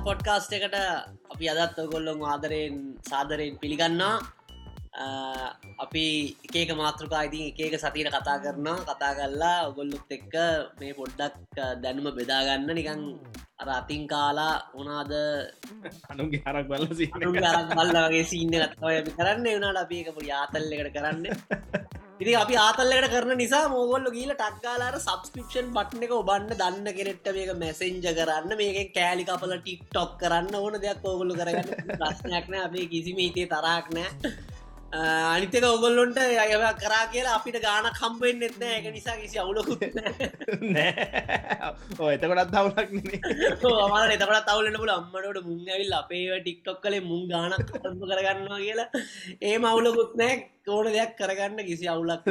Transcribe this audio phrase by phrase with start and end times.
[0.00, 0.76] අයිබෝන් කෝමද මචං පොඩ්කාස්ට එකට
[1.30, 4.14] අපි අදත් ඔගොල්ලොන් ආදරයෙන් සාදරයෙන් පිළිගන්නා
[5.84, 6.04] අපි
[6.54, 10.34] එකක මාතෘකා ඉතින් එකක සතිර කතා කරනවා කතා කරලා ඔගොල්ලුත් එක්ක
[10.80, 13.02] මේ පොඩ්ඩක් දැනුම බෙදාගන්න නිකං
[13.60, 15.12] අර අතින් කාලා උනාද
[16.12, 16.84] අනුගේ හරක් බල
[17.70, 19.46] බල්ලගේ සිීන්න ගත්වය කරන්න.
[19.54, 21.24] වුණට අපි එක පොඩි ආතල්ල එකට කරන්න.
[22.22, 27.52] ඉති අපි ආතල්ලට කරන නිසා මෝගොල්ල ගීල ටක්කාලාට සබස්ක්‍රපෂන් බට්න එක ඔබන්න දන්න කෙනෙට්ට මේක
[27.62, 31.92] මැසෙන්ජ කරන්න මේක කෑලි කපල ටික් ටොක් කරන්න ඕන දෙයක් ඔගොල්ලු කරගන්න.
[31.94, 34.34] ප්‍රශ්නයක්න අපේ කිසිම හිතේ තරක් නෑ
[34.92, 39.82] අනිතක ඔගොල්ලොන්ට අය කරා කියලා අපිට ගාන කම්පෙන් එත්න එක නිසා කිසි අවුලකුත්
[42.08, 42.90] එතකොටත් දවලක්
[43.78, 48.88] අමර එතකට තවලට පුල අම්මට මුංගවිල් අපේ ටික්ටොක් කලේ මුං ගානක් කම්ප කරගන්නවා කියලා.
[49.40, 50.34] ඒ මවුලකුත් නෑ.
[50.62, 52.26] කෝන දෙයක් කරගන්න කිසි අවුලක්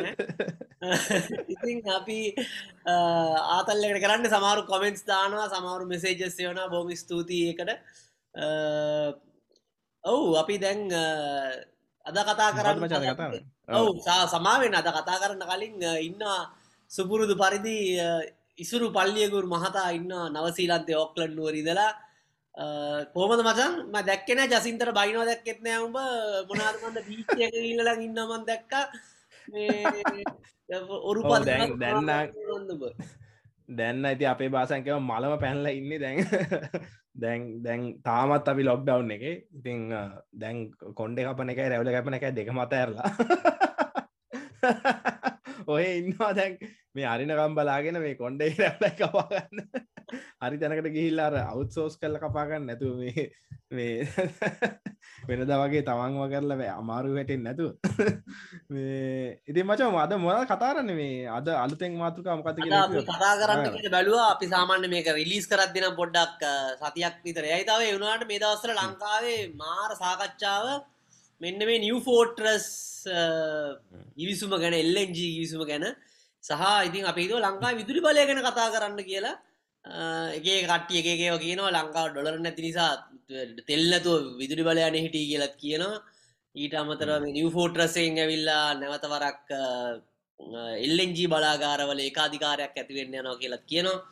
[1.47, 2.19] ඉතින් අපි
[2.85, 7.71] ආතල්ලට කරන්න සමාරු කොමෙන්ස් දානවා සමාරු මෙසේජස් යවන බොම ස්තුතියි එකට
[10.03, 10.81] ඔවු අපි දැන්
[12.05, 12.79] අද කතා කරන්න
[13.69, 13.91] ඔවු
[14.27, 16.21] සමාවෙන් අද කතා කරන්න කලින් ඉන්න
[16.91, 17.77] සුපුරුදු පරිදි
[18.57, 21.91] ඉසුරු පල්ලියකුර මහතා ඉන්න නවසීලන්තය ඔක්ලන් නුවරිදලා
[23.13, 23.73] කෝමද මචන්?
[23.87, 25.97] ම දැක්කෙන ජසින්තර බයිනෝ දැක්කෙත්නෑ උඹ.
[26.49, 28.73] මොනාර්මන්ද බීචයක ඉල්ලලා ඉන්නමන් දැක්ක.
[31.01, 32.09] ඔරු ප දැන්න
[33.69, 36.17] දැන්න ඇති අපේ බාසංකව මලම පැන්ල ඉන්න දැන්
[37.19, 39.23] දැන් දැන් තාමත් අපි ලොක්්ඩව් එක.
[39.51, 39.79] ඉතිං
[40.33, 40.57] දැන්
[40.95, 43.09] කොන්්ඩ කපන එක රැවල කැපන එක දෙක මත ඇරලා
[45.73, 46.57] ඔය ඉන්නවා දැන්
[46.95, 49.65] මේ අරිනකම් බලාගෙන මේ කොන්්ඩේ රැවල කපාගන්න
[50.41, 53.27] හරි තැනකට ගිහිල්ලාර අවුත්සෝස් කල්ල කපාගන්න නැතු මේ
[55.29, 57.65] වෙනද වගේ තමන්ව කරලව අමාරු වැටෙන් නැතු
[59.49, 64.27] ඉති මච අද මොද කතාරන්න මේ අද අලුතෙන් මාතෘකා මොකත කතා කරන්න බැලවා.
[64.33, 66.45] අපි සාමාන්‍ය මේක රිලිස් කරත් දෙන පොඩ්ඩක්
[66.81, 67.43] සතියක් විතර.
[67.47, 70.65] ඇයිතාව එවුණට මේ දවස්සල ලංකාවේ මාර සාකච්ඡාව
[71.41, 72.69] මෙන්න මේ නිව් ෆෝට්‍රස්
[74.17, 75.85] ඉවිසුම ගැන එල්ලෙන්ජ විසුම ගැන
[76.43, 79.35] සහ ඉතින් අපේද ලංකා විදුරි බලය ගැන කතා කරන්න කියලා.
[79.85, 81.71] ඒ කට්ටිය එකකව කියනවා.
[81.71, 82.91] ලංකාව ඩොලර නැති නිසා
[83.69, 86.01] තෙල්නතුව විදුරි බලයන හිටිය කියලත් කියනවා.
[86.55, 89.45] ඊට අමතර නිව ෆෝට්‍රසයෙන් ඇවිල්ලා නැවතවරක්
[90.85, 94.03] එල්ලෙන්ජී බලාගාරවල ඒකාධිකාරයක් ඇතිවෙන්න යනවා කියලත් කියනවා.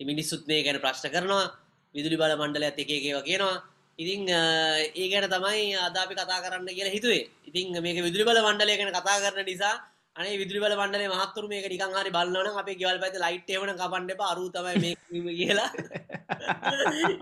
[0.00, 1.46] මිනිස්සුත් මේ ගැන ප්‍රශ්න කරනවා.
[1.94, 3.56] විදුලි බල මණ්ඩල ඇත එකකව කියනවා.
[3.98, 7.24] ඉතිං ඒ ගැන තමයි අදාපි කතා කරන්න කියලා හිතුවේ.
[7.48, 9.76] ඉතින් මේක විදුලි බල මණ්ඩලය ගැන කතා කරන නිසා
[10.16, 14.10] අනේ විදුලි බල මණ්ඩලේ මහත්තුරු මේක නිකන් හරි බලනවනම් අපේ ගෙවල් පැත්තේ ලයිට් එවන කපන්න
[14.14, 14.30] එපා.
[14.32, 14.76] අරු තමයි
[15.16, 15.70] මේ කියලා.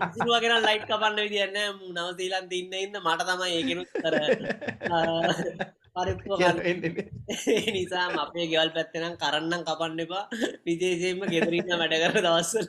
[0.05, 4.15] ඉතින් ගෙන ලයිට් කපන්න විදියක් නැහැ නව ශ්‍රීලන්තේ ඉන්න ඉන්න මට තමයි ඒකෙනුත් අර
[7.75, 10.25] නිසා අපේ ගෙවල් පැත්තේ නම් කරන්නම් කපන්න එපා.
[10.65, 12.67] විදේශයෙන්ම ගෙදර ඉන්න වැඩ කර දවස්වල.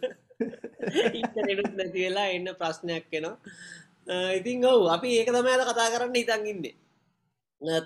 [1.19, 3.37] ඉන්ටර්නෙට් නැති වෙලා එන්න ප්‍රශ්නයක් එනවා.
[4.39, 6.75] ඉතින් ඔව් අපි ඒක තමයි අද කතා කරන්න හිතන් ඉන්නේ.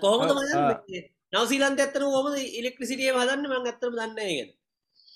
[0.03, 3.49] කොහොමද මචං නවසීලන්ත ඇත්තන හොම ඉලෙක්ට්‍රසිටිය හදන්න?
[3.49, 4.53] මං ඇත්තම දන්නයගෙන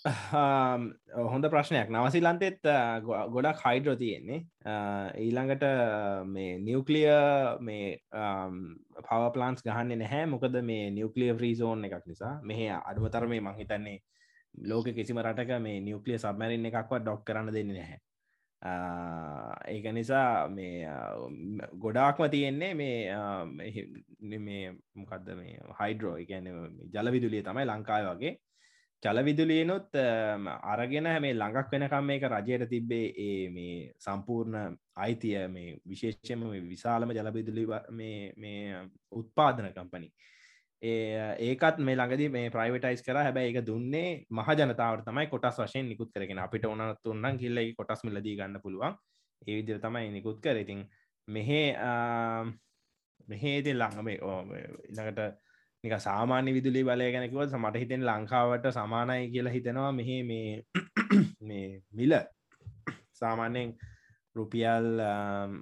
[0.02, 1.90] හොඳ ප්‍රශ්නයක්.
[1.90, 2.64] නවසිලන්තෙත්
[3.04, 4.46] ගොඩක් හයිඩ්‍රෝ තියෙන්නේ.
[5.18, 5.64] ඊළඟට
[6.26, 7.08] මේ නිවකලිය
[7.60, 8.00] මේ
[9.00, 10.26] පව පලාන්ස් ගහන්න නැහැ.
[10.26, 12.40] මොකද මේ නිවකලිය ්‍රීසෝන් එකක් නිසා.
[12.44, 14.00] මෙහ අඩුවතර මේ මංහිතන්නේ
[14.64, 18.00] ලෝක කිසිම රටක මේ නිවකලිය සබමැරින් එකක්වත් ඩොක් කරන්න දෙන්න නැහැ.
[18.62, 20.84] ඒක නිසා මේ
[21.78, 26.48] ගොඩාක්ම තියෙන්නේ මේ මේ මොකක්ද මේ හයිඩ්‍රෝ එකන
[26.94, 28.36] ජලවිදුලිය තමයි ලංකාය වගේ.
[29.04, 29.96] ජලවිදුලියනුත්
[30.64, 37.66] අරගෙන මේ ළඟක් වෙනකම් මේක රජයට තිබ්බේ ඒ මේ සම්පූර්ණ අයිතිය මේ විශේෂයම විශාලම ජලවිදුලි
[38.38, 40.12] මේ උත්පාදන කම්පනි
[40.82, 43.18] ඒකත් මේ ළඟදි මේ ප්‍රයිවටයිස් කර.
[43.26, 46.40] හැබැයි එක දුන්නේ මහ ජනතාවට තමයි කොටස් වශයෙන් නිකුත් කරගෙන.
[46.40, 48.96] අපිට ඕනත් තුන්නන් කිල්ලයි කොටස් මිලදී ගන්න පුළුවන්.
[49.48, 50.58] ඒ විදිර තමයි නිකුත් කර.
[50.64, 50.88] ඉතින්
[51.28, 51.62] මෙහෙ
[53.28, 55.20] මෙහේති ළඟම ඉළඟට
[55.84, 59.92] නික සාමාන්‍ය විදුලි බලය ගැනකිවත් මට හිතෙන් ලංකාවට සමානයි කියලා හිතෙනවා.
[59.92, 60.64] මෙහෙ මේ
[61.42, 62.14] මේ මිල.
[63.22, 63.76] සාමාන්‍යයෙන්
[64.36, 64.88] රුපියල්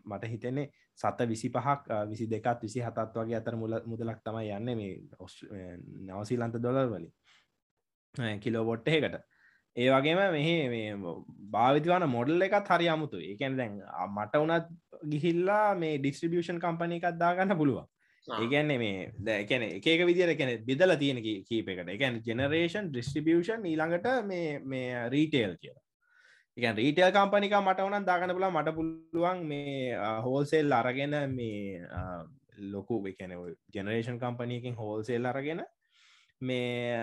[0.05, 4.69] මට හිතෙන්නේ සත විසි පහක් විසි දෙකත් විසි හතත් වගේ අතර මුල මුදලක් තමයි යන්න
[4.79, 4.93] මේ
[6.09, 7.11] නවසීලන්ත දොලර් වලින්.
[8.39, 9.19] කිලෝබොට්ටයකට
[9.75, 10.95] ඒ වගේම මෙහ මේ
[11.53, 13.77] භාවිතිවන මොඩල් එකත් හරි අමුතු ඒකැන දැන්
[14.09, 14.65] මට වනත්
[15.11, 17.85] ගිහිල්ලා මේ ඩිස්ට්‍රිබියෂන් කම්පනය එකක් දාගන්න පුළුවන්.
[18.27, 21.89] ඒගැන්නේ මේ දැකැන එක විදිර කැන බෙදල තියෙන කීප එකට.
[21.89, 25.86] එකැන ජෙනරේෂන් ඩිස්ට්‍රිබියෂන් ඊළඟට මේ මේ රීටේල් කියලා
[26.57, 29.93] එක රීටල් කම්පනික මට වනන් දාගන පුලා මට පුළුවන් මේ
[30.23, 31.81] හෝල්සෙල් අරගෙන මේ
[32.67, 33.33] ලොකු එකන
[33.71, 35.61] ජනරේෂන් කම්පනයකින් හෝල්සෙල් අරගෙන
[36.41, 36.97] මේ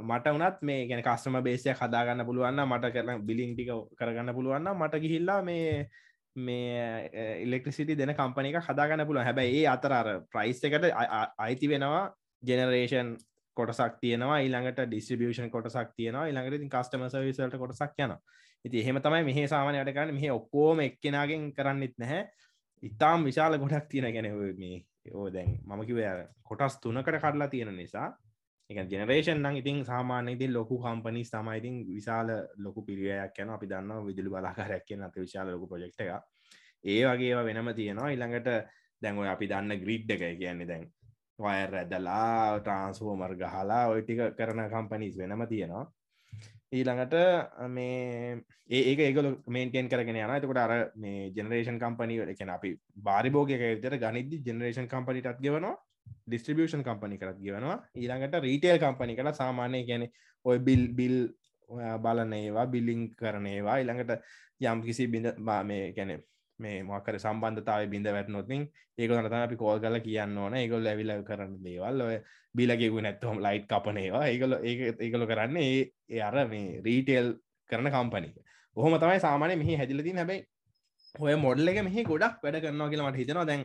[0.00, 5.02] මට වනත් මේ ගැන කස්ටම බේසය හදාගන්න පුළුවන්න මට කරන බිලිං ටික කරගන්න පුළුවන්න මට
[5.02, 5.90] ගිහිල්ලා මේ
[6.36, 7.10] මේ
[7.42, 10.86] ඉලෙක්ට්‍රසිටි දෙන කම්පනික හදාගන්න පුළුව හැබැයි ඒ අතර ප්‍රයිස් එකට
[11.38, 12.06] අයිති වෙනවා
[12.42, 13.16] ජෙනරේෂන්
[13.60, 14.38] කොටසක් තියෙනවා.
[14.40, 16.26] ඊළඟට ඩිස්ටිබියෂන් කොටසක් තියෙනවා.
[16.26, 18.14] ඊළඟට කස්ටම සවිසල්ට කොටසක් යන
[18.64, 20.14] ඉති එහෙම තමයි මෙහ සාමානයට කරන්න.
[20.14, 22.22] මෙහ ඔක්කෝම එක්කෙනගෙන් කරන්නෙත් නැහැ.
[22.82, 24.28] ඉතාම් විශාල ගොඩක් තියෙන ගැන
[24.58, 24.80] මේ
[25.12, 26.00] ඕ දැන් මම කිව
[26.44, 28.08] කොටස් තුනකට කඩලා තියෙන නිසා.
[28.70, 32.28] එක ජනරේෂන් නම් ඉතින් සාමාන්‍යති ලොකු කම්පනි තමයිඉතින් විශාල
[32.58, 36.10] ලොකු පිරිියයක් යන අපි දන්න විදුලි බලාකාරයක් කියන අත විශාල ලොකු ප්‍රජෙක්් එක
[36.84, 38.10] ඒ වගේ වෙනම තියෙනවා.
[38.10, 38.48] ඉළඟට
[39.02, 40.84] දැන්ව අපි දන්න ග්‍රීඩ් එක කියන්නේ දැන්
[41.40, 45.84] වයර් ඇදලා ට්‍රන්ස්ෆෝමර් ගහලා ඔය ටික කරන කම්පනිස් වෙනම තියෙනවා.
[46.70, 47.14] ඊළඟට
[47.68, 48.40] මේ
[48.70, 52.72] ඒක ඒකල මේන්ටෙන් කරගෙන යන එතකොට අර මේ ජනරේෂන් කම්පනි එකන අපි
[53.06, 55.76] බාරිභෝගක විතර ගනිද්දි ජනරේෂන් කම්පනිටත් ගෙවනවා
[56.26, 57.78] ඩිස්ට්‍රිබියෂන් කම්පනි කරත් ගෙවනවා.
[57.94, 60.06] ඊළඟට රීටේල් කම්පනි කළ සාමානය ගැන
[60.44, 61.16] ඔය බිල් බිල්
[61.98, 63.78] බලන ඒවා බිල්ලිං කරන ඒවා.
[63.82, 64.12] ඉළඟට
[64.62, 65.26] යම් කිසි බිඳ
[65.64, 66.12] මේ ගැන
[66.64, 68.62] මේ මොකර සම්බන්ධතාව බිඳ වැටනොතින්
[68.98, 70.54] ඒක නත අපි කෝල් කල කියන්න ඕන.
[70.54, 72.06] ඒගොල් ඇවිල කරන්න දේවල්.
[72.08, 72.16] ඔය
[72.54, 74.54] බිලගෙකු නැත්තුවම් ලයිට් කපනේවා ඒගොල
[75.00, 77.28] ඒගොල කරන්න ඒ අර මේ රීටේල්
[77.70, 78.34] කරන කම්පනික
[78.76, 80.40] ඔහොම තමයි සාමානය මෙහි හැදිලතින් හැබයි
[81.26, 83.46] ඔය මොඩල්ල එක මෙහි ගොඩක් වැඩ කරනවා කියලා මට හිතනවා.
[83.50, 83.64] දැන්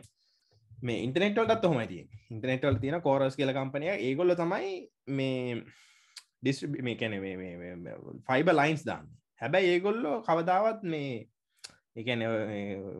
[0.82, 2.00] මේ ඉන්ටනෙට්වල්ටත් හොමයි
[2.30, 4.72] ඉන්ටනෙට්වල් තියෙන කෝරස් කියල කම්පනය ඒගොල්ල තමයි
[5.18, 5.62] මේ
[6.42, 6.58] ඩිස්
[6.88, 7.14] මේ කැන
[8.28, 9.06] ෆයිබ ලයින්ස් දාන්න.
[9.40, 11.10] හැබැයි ඒගොල්ලෝ කවදාවත් මේ
[11.96, 12.22] එකන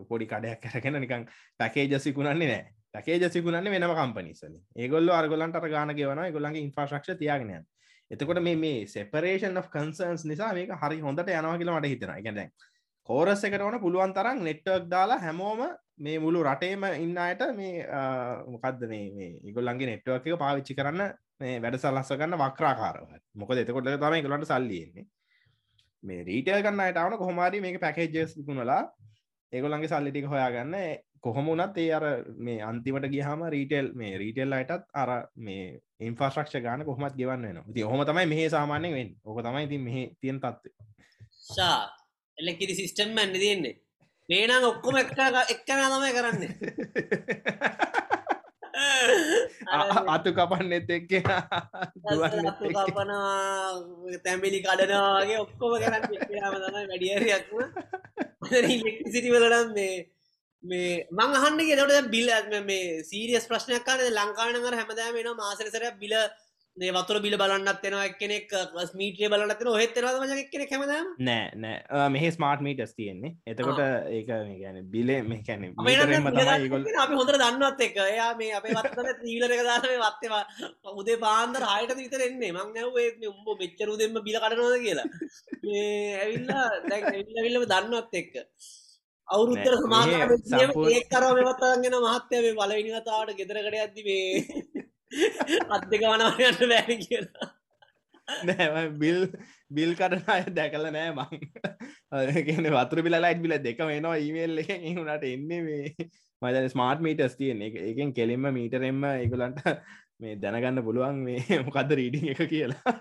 [0.08, 1.24] පොඩි කඩයක් කරගෙන නිකන්
[1.58, 7.52] පැකේ ජසිකුණන්නේ නෑ පැකේ ජසිකුණන්නේ වෙනම කම්පනිසල ඒගොල්ල අර්ගොලන්ට ගාන ගෙවන ගොලන්ගේ ඉන්ෆ්‍රශක්ෂ තියාගෙන
[8.10, 12.50] එතකොට මේ මේ සෙපරේෂන් of කන්සර්න්ස් නිසා මේක හරි හොඳට යනවා කියලා මට හිතෙන ගැන
[13.08, 15.60] කෝරස් එකට ඕන පුළුවන් තරම් නෙට්වක් දාලා හැමෝම
[15.98, 17.84] මේ මුළු රටේම ඉන්න අයට මේ
[18.48, 24.24] මොකක්ද මේ ඉගොල්ලන්ගේ නෙට්වක් එක පාවිච්චි කරන්න මේ වැඩ සලස්ස ගන්න වක්‍රාකාරව මොකද එතකොට තමයි
[24.24, 25.06] ගොලට සල්ලියෙන්නේ
[26.02, 28.82] මේ රීටල් කන්න අයටවන කොහොමාරි මේක පැකේජස් විකුණලා
[29.52, 30.74] ඒගොල්ලන්ගේ සල්ලිටික හොයාගන්න.
[31.20, 32.04] කොහොම වනත් ඒ අර
[32.38, 35.64] මේ අන්තිමට ගිහම රීටෙල් මේ රීටෙල් අයටත් අර මේ
[36.00, 39.96] ඉන්ෆාශ්‍රක්ෂ ගාන කොහොමත් ගෙවන්න වෙන ති හොම තමයි මෙහ සාමාන්‍ය වෙන් ඕක තමයි ති මෙහ
[40.20, 40.72] තියන් තත්ව
[41.48, 41.78] ශා
[42.38, 43.74] එලකිරි සිිස්ටම් ඇන්න තියෙන්නේ.
[44.28, 45.12] නේනම් ඔක්කොම එක්
[45.48, 46.52] එක්කන තමයි කරන්නේ
[50.08, 51.12] අතු කපන්නෙත් එක්ක
[52.86, 53.70] කපනවා
[54.24, 56.04] තැම්බිලි කඩනවාගේ ඔක්කොම කරන්න
[56.64, 57.58] තමයි වැඩියරයක්ම
[59.12, 59.94] සිටිවලනම් මේ
[60.64, 62.28] මේ මං අහන්ගේ දට බිල්
[62.64, 66.14] මේ සීරියස් ප්‍රශ්නයක් කාන ලංකානගර හැමදෑම වෙන මාසරසරයක් බිල
[66.80, 68.50] මේ වතුර බිල බලන්නත් වෙනවා කෙනෙක්
[68.90, 70.92] ස්මීට්‍රිය බලන්නත් ඔහෙත් ම කෙනෙ කැමද
[71.28, 72.08] නෑ නෑ.
[72.14, 73.32] මෙහ ස්මාර්ට් මීටස් තියෙන්නේ.
[73.52, 73.80] එතකොට
[74.16, 79.56] ඒක ගැන බිලේ මේ කැන ගොල් අපි හොඳර දන්නවත් එක එයා මේ අපේ වත්තන තීලර
[79.56, 80.42] එක දානේ වත්තවා
[81.00, 82.52] උදේ පාන්දර හයට විතර එන්නේ.
[82.52, 85.08] මං නැවේ උඹ මෙච්චරු දෙම බිල කටනවද කියලා.
[86.22, 88.34] ඇවිල්ලා දැවිල්ලවිල්ලම දන්නවත් එක්ක.
[89.28, 90.10] අවුරුත්තර සමාග
[90.92, 94.75] ඒ කරව මෙවත්තාගෙන මහත්තය මේ බලවිනිගතාවට ගෙදරකට ඇති මේ
[95.70, 97.50] අත් දෙක වනවයන්න බෑන කියලා.
[98.48, 99.20] නෑ බිල්
[99.70, 101.42] බිල් කරන අය දැකල නෑ මං.
[102.48, 106.08] කියන වතුර බිල ලයිට් බිල දෙක වෙනවා ඊමේල් එක හුණට එන්නේ මේ
[106.42, 107.78] මද ස්මාර්ට් මීටස් තියන එක.
[107.92, 109.62] එකෙන් කෙලින්ම මීටරෙන්ම එකගලන්ට
[110.20, 112.96] මේ දැනගන්න පුළුවන් මේ මොකක්ද රීඩිං එක කියලා.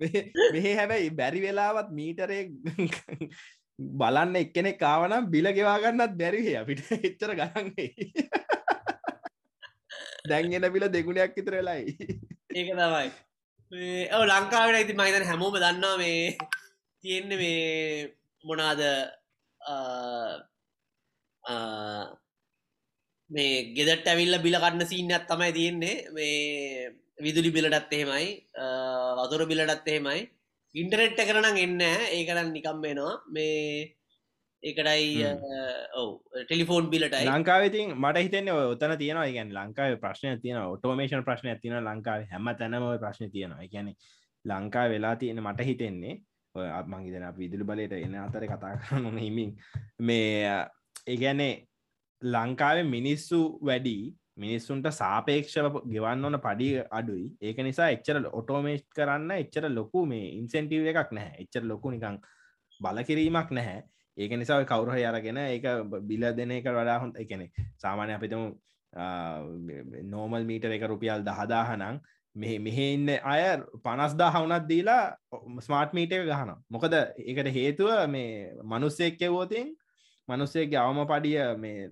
[0.00, 2.42] මෙහ හැබැයි බැරි වෙලාවත් මීටරේ
[3.78, 6.84] බලන්න එක්කෙනෙ කාවනම් බිල ගෙවාගන්නත් බැරිහ අපිට.
[7.08, 7.88] එච්චර ගහන්නේ
[10.32, 11.82] දැන්ගෙන පිල දෙගුණයක් විතර වෙලයි.
[12.58, 13.08] ඒක තමයි.
[14.16, 16.36] ඔව ලංකාවට ඇති මයිතන හැමෝම දන්නවා මේ
[17.04, 17.58] තියෙන්න මේ
[18.44, 18.80] මොනාද
[23.30, 25.96] මේ ගෙදට ඇවිල්ල බිල කන්න සිීන්නත් තමයි තියෙන්නේ.
[26.16, 26.32] මේ
[27.26, 28.26] විදුලි බිලටත් එහෙමයි
[29.20, 30.20] වතුර බිලටත් එහෙමයි.
[30.74, 31.80] ඉන්ටරෙට්ට කරනම් එන්න
[32.16, 33.97] ඒකරන්න නිකම් වෙනවා මේ
[34.62, 35.24] ඒකටයි
[35.94, 36.08] ඔව
[36.44, 37.26] ටෙලිෆෝන් බිලටයි.
[37.26, 39.26] ලංකාවතින් මට හිතන්න ඔතන තියෙනවා.
[39.30, 43.68] ගැන් ලංකාව ප්‍රශ්න තියෙන ඔටෝමේෂන් ප්‍රශ්න ඇතින ලංකාව හැම තැනම ප්‍රශ්න තියෙනවා.
[43.72, 43.92] ගැන
[44.44, 46.14] ලංකා වෙලා තියෙන මට හිතෙන්නේ
[46.54, 49.52] ඔය මංගේදන විදුලි බලයට එන්න අතර කතා කරන්න හිමින්.
[50.00, 50.64] මේ
[51.06, 51.52] ඒගැනේ
[52.22, 53.94] ලංකාවේ මිනිස්සු වැඩි
[54.36, 57.28] මිනිස්සුන්ට සාපේක්ෂව ගෙවන්න ඕන පඩි අඩුයි.
[57.40, 61.46] ඒක නිසා එච්චර ඔටෝමේෂ් කරන්න එච්චර ලොකු මේ ඉන්සෙන්ටීව එකක් නැහැ.
[61.46, 62.18] එච්චර ලොකු නිකං
[62.80, 63.78] බලකිරීමක් නැහැ
[64.18, 65.62] ඒක නිසා කවුරහ අරගෙන ඒක
[66.02, 68.52] බිල දෙන එක වඩා හොඳ එකනෙ සාමානය අපිතම
[70.06, 72.00] නෝමල් මීටර එක රුපියල් දහදාහනං
[72.36, 75.16] මෙ මෙහෙ ඉන්න අය පනස්දා හවුනත් දීලා
[75.60, 79.76] ස්මාර්ට් මීට එක ගහන මොකද ඒකට හේතුව මේ මනුස්සෙක් කෙවෝතින්
[80.28, 81.90] මනුස්සේගේ අවම පඩිය මේ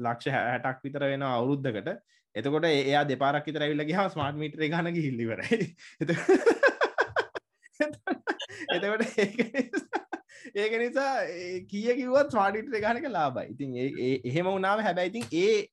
[0.00, 1.98] ලක්ෂ හැටක් විතර වෙන අවුරුද්ධකට
[2.34, 5.76] එතකොට එයා දෙපාරක් විතර ඇවිල්ලා ගියාම ස්මාර්ට් මීටරේ ගන්න ගිහින් ඉවරයි.
[8.74, 9.02] එතකොට
[10.54, 11.26] ඒක නිසා-
[11.68, 13.46] කිය මීටරේ ගන්න එක ලාභයි.
[13.50, 13.70] ඉතින්
[14.24, 15.66] එහෙම වුණාම හැබැයි ඉතින් ඒ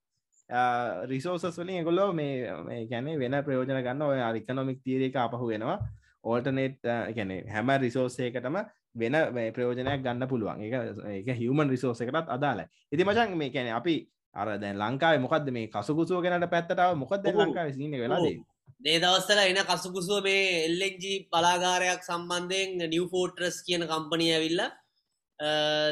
[1.05, 5.77] රිසෝසස් වලින් එකොල්ලෝ මේ ගැන වෙන ප්‍රයෝජන ගන්න ඔය ඉකනොමික් තීරක අපහු වෙනවා
[6.23, 6.79] ඕල්ටනේට්
[7.15, 8.57] ගැන හැම රිසෝසයකටම
[8.95, 9.15] වෙන
[9.53, 10.61] ප්‍රයෝජනයක් ගන්න පුළුවන්.
[10.61, 13.95] එක හිවමන් රිසෝස එකටත් අදාලයි ඉති මචන් මේ කැන අපි
[14.35, 17.25] අර දැන් ලංකාව මොකක්ද මේ කසුකුසුව ගැනට පැත්තටාව මොකක්ද.
[17.27, 18.39] ලංකාව සින වෙලාදේ
[18.83, 24.61] දේ දවස්සල එන කසුකුසුව මේ එල්ලෙන්ජි බලාගාරයක් සම්බන්ධයෙන් නිව් ෆෝටරස් කියන කම්පනය ඇවිල්ල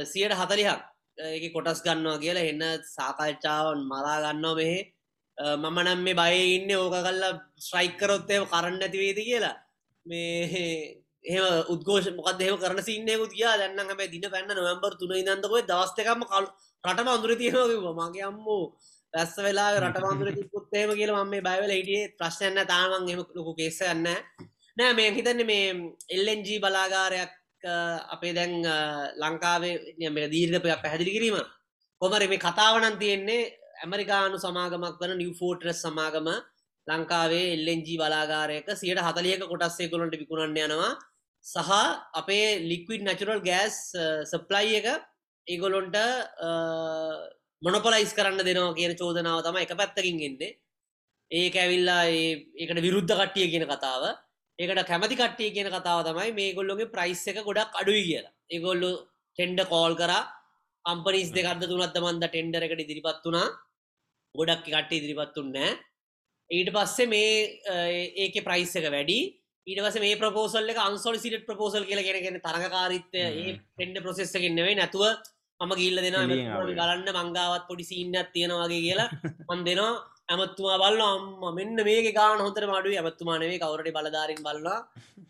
[0.06, 0.82] සියට හතලිහක්.
[1.18, 4.80] එක කොටස් ගන්නවා කියලා එන්න සාකච්ඡාවන් මලා ගන්නවා මෙහෙ.
[5.38, 9.56] අ, මම නම් මේ බය ඉන්න ඕක කල්ලා ස්්‍රයිකරොත්තය කරන්න ඇතිවේද කියලා.
[10.06, 15.64] මේ එහ උද්ගෝෂ මොකක් දෙම කරන සින්නයකුත් කියා දන්න හැම දින පැන්න නොවම්බර් තුන ඉදන්තකොයි
[15.64, 16.46] දවස්තකම කල්
[16.84, 18.64] රටම අඳුර තියෙනවා මගේ අම්මෝ
[19.14, 22.12] රැස්ස වෙලා රට මන්දුර තිපුත්තේම කියල ම මේ බයිවල හිටියේ.
[22.20, 24.08] ප්‍රශ්නයන්න තාමන් එම ලොකු කේස යන්න
[24.78, 25.66] නෑ මේ හිතන්න මේ
[26.16, 27.32] එල්ලෙන්ජී බලාගාරයක්
[27.64, 27.74] අ,
[28.16, 28.78] අපේ දැන් අ,
[29.22, 29.76] ලංකාවේ
[30.10, 31.38] මේ දීර්ගපයක් පැහැදිලි කිරීම.
[32.02, 33.42] කොමර මේ කතාවනන් තියෙන්නේ
[33.84, 36.28] ඇමරිකානු සමාගමක් වන නිව ෆෝටරස් සමාගම.
[36.88, 40.92] ලංකාවේ එල්ලෙන්ජී බලාගාරයක සියට හතලියක කොටස්සේ කොළොන්ට විකුණන්න යනවා.
[41.46, 41.70] සහ
[42.20, 43.78] අපේ ලික්විඩ් නැචුරල් ගෑස්
[44.32, 44.88] සප්ලයි එක
[45.48, 45.96] ඒගොලොන්ට
[47.62, 50.58] මොනොපලයිස් කරන්න දෙනවා කියන චෝදනාව තම එක පැත්තකින් එන්නේ.
[51.32, 54.04] ඒක ඇවිල්ලා ඒකට විරුද්ධ කට්ටිය කියන කතාව.
[54.60, 58.34] ඒකට කැමති කට්ටිය කියන කතාව තමයි මේ ගොල්ලොගේ ප්‍රයිස් එක ගොඩක් අඩුයි කියලා.
[58.50, 58.92] ඒගොල්ලු
[59.38, 60.14] ටෙන්ඩ කෝල් කර.
[60.86, 63.48] කම්පනිස් දෙකක්ද තුනත්ත මන්ද ටෙන්ඩර එකට ඉදිරිපත් වුණා.
[64.36, 65.72] ගොඩක් කට්ට ඉදිරිපත්තුන්නෑ
[66.50, 67.32] ඊට පස්සේ මේ
[68.24, 69.20] ඒක ප්‍රයිස් එක වැඩි.
[69.68, 75.06] ඊට පස මේ ප්‍රපෝසල් එක අන්සොලිසිට ප්‍රපෝසල් කියල කෙනගෙන තරකාරිත්ය ඒ පෙන්ඩ ප්‍රසෙස්සගෙන්නෙවේ නැතුව
[75.62, 76.78] මම ගිල්ල දෙෙන එළියෙන් ආවේ.
[76.80, 79.10] ගලන්න මංගාවත් පොඩි සිීන්නත් තියෙනවාගේ කියලා.
[79.50, 79.92] මන් දෙනවා
[80.30, 84.80] ඇමත්තුමා බල්ල අම්ම මෙන්න මේ ගාන හොතර මඩුව ඇමත්තුමානවේ කවරට බලධාරින් බලලා.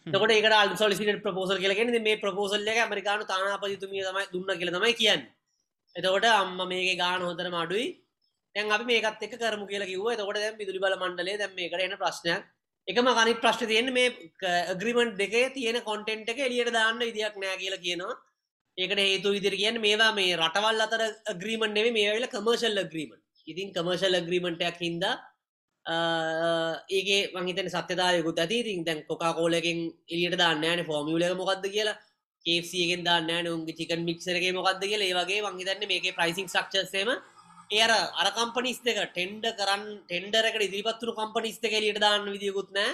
[0.05, 5.27] තකොට ඒකට අල්සොලිසිට ප්‍රපෝසල් කියලගෙන මේ ප්‍රපෝසල්ල එක ඇමරිකානු තානාපතිතුමිය තමයි දුන්න කියල තමයි කියන්න.
[5.95, 7.87] එතකොට අම්ම මේක ගාන හොතර මඩුයි
[8.55, 10.07] දැන් අපි මේකත් එක කරමු කියලා කිව්ව.
[10.15, 12.41] එතකොට දැන් විදුලි බල මණ්ඩලේ දැන් මේකට එන ප්‍රශ්නයක්.
[12.87, 14.09] එකම කනිත් ප්‍රශ්න තියෙන්නේ මේ
[14.73, 18.19] අග්‍රීමන්ට් දෙකේ තියෙන කොන්ටෙන්ට් එක එළියට දාන්න විදියක් නෑ කියලා කියනවා
[18.81, 21.01] ඒකට හේතු විදිහට කියන්නේ මේවා මේ රටවල් අතර
[21.33, 25.15] අග්‍රීමන්ට් නෙවෙයි මේවා වෙලා කමර්ෂල් අග්‍රීමන්ට් ඉතින් කමර්ෂල් අග්‍රීමන්ට් එකක් හින්දා
[25.85, 25.95] අ,
[26.89, 28.57] ඒකේ මං හිතන්නේ සත්‍යතාවයකුත් ඇති.
[28.63, 31.95] ඉතින් දැන් කොකා කෝලා එකෙන් එළියට දාන්න නෑනේ ෆෝමියුලා එක මොකද්ද කියලා.
[32.45, 35.07] KFC එකෙන් දාන්න නෑනේ උන්ගේ චිකන් මික්සර් එකේ මොකද්ද කියලා.
[35.07, 37.09] ඒ වගේ මං හිතන්නේ මේකේ ප්‍රයිසිං ස්ට්‍රක්චර්ස් එහෙම.
[37.71, 37.81] ඒ
[38.21, 42.91] අර කම්පනිස් දෙක ටෙන්ඩ කරන්න ටෙන්ඩර් එකට ඉදිරිපත් වුණු කම්පනිස් දෙක එළියට දාන්න විදියකුත් නෑ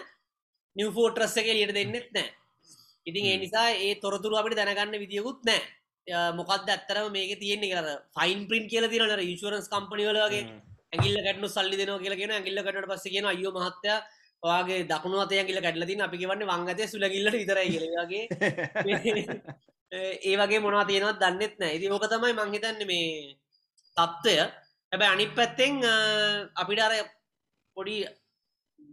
[0.76, 2.30] නිව් ෆෝට්‍රස් එක එළියට දෙන්නෙත් නෑ
[3.06, 3.38] ඉතින් ඒ.
[3.44, 5.62] නිසා ඒ තොරතුරු අපිට දැනගන්න විදියකුත් නෑ
[6.08, 10.44] මොකක්ද ඇත්තරම මේක තියෙන්නේ කර ෆයින් ප්‍රින්් කියල තින ඉන්ශරන්ස් කම්පනිවල වගේ.
[10.94, 13.96] ඇගිල්ල කටනු සල්ලි දෙනවා කියලා කියෙන ඇගිල්ල කට පස්ස කියන අයෝ මහත්තය
[14.44, 18.24] ඔයාගේ දකුණු අතය ගිල කැටලතින් අපි වන්න වංගතය සුලගිල්ලට විතරයි කියලගේ
[19.92, 20.60] ඒ වගේ.
[20.60, 21.76] මොනවා තියෙනවත් දන්නෙත් නෑ.
[21.76, 23.36] ඉති ඕක තමයි මංහිතන්න මේ
[23.98, 24.36] තත්ත්වය.
[24.92, 25.74] හැබැ අනි පැත්තෙන්
[26.56, 26.94] අපිට අර
[27.78, 27.98] පොඩි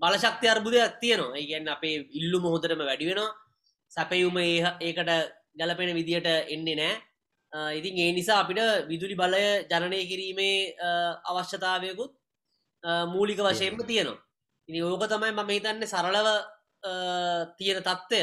[0.02, 1.36] බලශක්ති අර්බුදයක් තියනවා.
[1.36, 3.32] ඒගැන්න අපේ ඉල්ලු මොහොතරම වැඩි වෙනවා.
[3.92, 5.10] සැපයුම ඒකට
[5.56, 6.94] ගැලපෙන විදියට එන්නේ නෑ.
[7.78, 10.74] ඉතින් ඒ නිසා අපිට විදුලි බලය ජනනය කිරීමේ
[11.24, 12.12] අවශ්‍යතාවයකුත්
[13.12, 14.22] මූලික වශයෙන්ම තියෙනවා.
[14.68, 16.28] ඉනි ඕක තමයි මම හිතන්න සරලව
[17.58, 18.20] තියෙන තත්ත්වය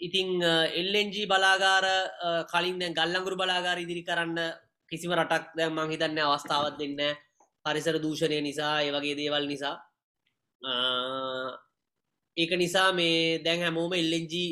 [0.00, 0.28] ඉතිං
[0.72, 1.86] එල්ලෙන්ජී බලාගාර
[2.52, 4.38] කලින් ගල්ලංගුරු බලාගාර ඉදිරි කරන්න
[4.90, 7.00] කිසිම රටක් දැන් මං හිතන්න අවස්ථාවත් දෙන්න
[7.64, 9.76] පරිසර දූෂණය නිසා ඒ වගේ දේවල් නිසා.
[12.36, 14.50] ඒක නිසා මේ දැන් හැමෝම එල්ලෙන්ජී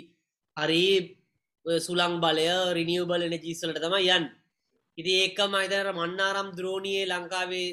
[0.59, 0.85] හරි
[1.81, 4.25] සුළං බලය රිනිියව බලන ජීස්සලට තම යන්
[4.99, 7.69] ඉති ඒක මයිතර මන්නාරම් ද්‍රෝණයේ ලංකාවේ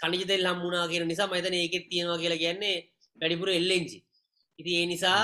[0.00, 2.76] කනිජතෙල් හම්මුණනා කියන නිසා මතන ඒකෙත් තියෙනවා කියලා කියන්නේ
[3.18, 3.98] වැඩිපුර එල්ලෙන්ජි
[4.58, 5.22] ඉති ඒ නිසා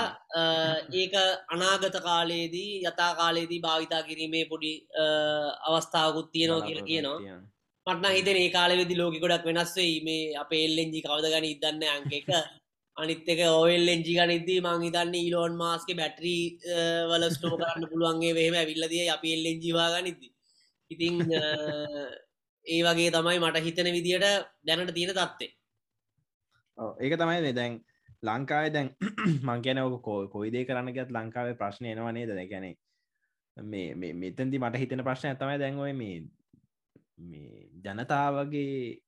[0.93, 1.13] ඒක
[1.47, 4.71] අනාගත කාලයේදී යතා කාලයේදී භාවිතා කිරීමේ පොඩි
[5.67, 7.19] අවස්ථාවකුත් තියෙනවා කියලා කියනවා.
[7.87, 12.27] මටන හිතන ඒ කාලවෙදි ලෝක ගොඩක් වෙනස්වෙයි මේ අප එල්ලෙන්ජි කවද ගන ඉදන්න අංක එක
[12.99, 16.41] අනිත්තක ඕල්ලෙන්ජි ගනිදී මං හිතන්න ඊලෝන් මාස්ක බැටරී
[17.11, 20.21] වල ස්ටෝ කරන්න පුළුවන්ගේ වහෙම ඇවිල්ලදිය අප එල්ලෙන්ජිවා ගනිද
[20.91, 21.43] ඉතිං අ,
[22.65, 24.27] ඒ වගේ තමයි මට හිතන විදියට
[24.65, 25.51] දැනට තියෙන තත්වේ
[26.77, 27.77] ඔව්, ඒක තමයි මේ දැන්
[28.23, 28.89] ලංකාවේ දැන්
[29.47, 32.31] මං කියන ඔක කෝ කොයිදේ කරන්න ගත් ලංකාවේ ප්‍රශ්න එනවා නේද?
[32.31, 32.75] දැකැනේ
[33.57, 36.17] මේ මේ මෙතන්දි මට හිතෙන ප්‍රශ්නය තමයි දැන්වයි මේ
[37.21, 38.99] මේ ජනතාවගේ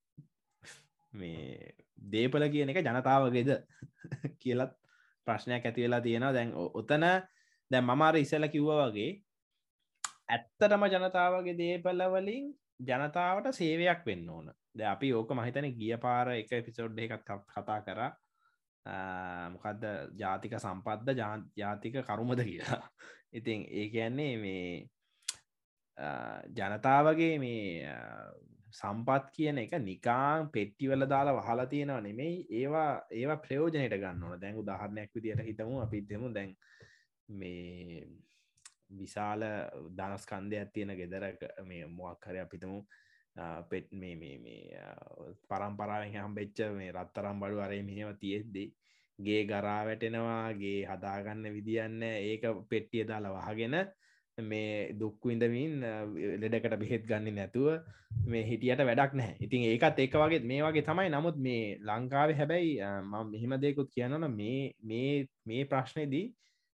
[1.14, 3.52] මේ දේපල කියන එක ජනතාවගේද
[4.42, 4.74] කියලත්
[5.28, 6.34] ප්‍රශ්නයක් ඇති වෙලා තියෙනවා.
[6.34, 7.06] දැන් ඔ- ඔතන
[7.72, 9.12] දැන් මමාර ඉසල කිව්ව වගේ
[10.30, 12.50] ඇත්තටම ජනතාවගේ දේපලවලින්
[12.82, 14.52] ජනතාවට සේවයක් වෙන්න ඕන.
[14.72, 18.02] ද අපි ඕක මහිතන ගිය පාර එක එපිසෝඩ් එකත් කතා කර.
[19.54, 19.84] මොකක්ද
[20.18, 21.10] ජාතික සම්පත්ද
[21.56, 22.82] ජාතික කරුමද කියලා.
[23.38, 24.90] ඉතින් ඒ කියන්නේ මේ
[26.58, 27.88] ජනතාවගේ මේ
[28.72, 32.36] සම්පත් කියන එක නිකාං පෙට්ටිවල දාලා වහලා තියෙනවා නෙමෙයි.
[32.52, 34.42] ඒවා ඒවා ප්‍රයෝජනයට ගන්න ඕන.
[34.42, 35.82] දැන් උදාහරණයක් විදියට හිතමු.
[35.82, 36.34] අපි දෙමු.
[36.34, 36.56] දැන්
[37.30, 38.08] මේ
[38.92, 39.44] විශාල
[39.92, 42.80] ධනස්කන්දයක් තියෙන ගෙදරක මේ මොක් හරි අපිතමු
[43.70, 44.84] පෙට් මේ මේ මේ
[45.50, 48.68] පරම්පරාවෙන් හම්බෙච්ච මේ රත්තරම් බඩු අරේ මෙහෙම තියෙද්දී
[49.20, 53.76] ගේ ගරා වැටෙනවාගේ හදාගන්න විදින්න ඒක පෙට්ටිය දාලා වහගෙන
[54.38, 55.84] මේ දුක්විඳමින්
[56.42, 57.68] ලෙඩකට බෙහෙත් ගන්න නැතුව
[58.26, 61.10] මේ හිටියට වැඩක් නෑ ඉතින් ඒකත් ඒක වගේ මේ වගේ තමයි.
[61.10, 66.26] නමුත් මේ ලංකාවේ හැබැයි ම මෙහෙම දෙකුත් කියනන මේ මේ මේ ප්‍රශ්නයදී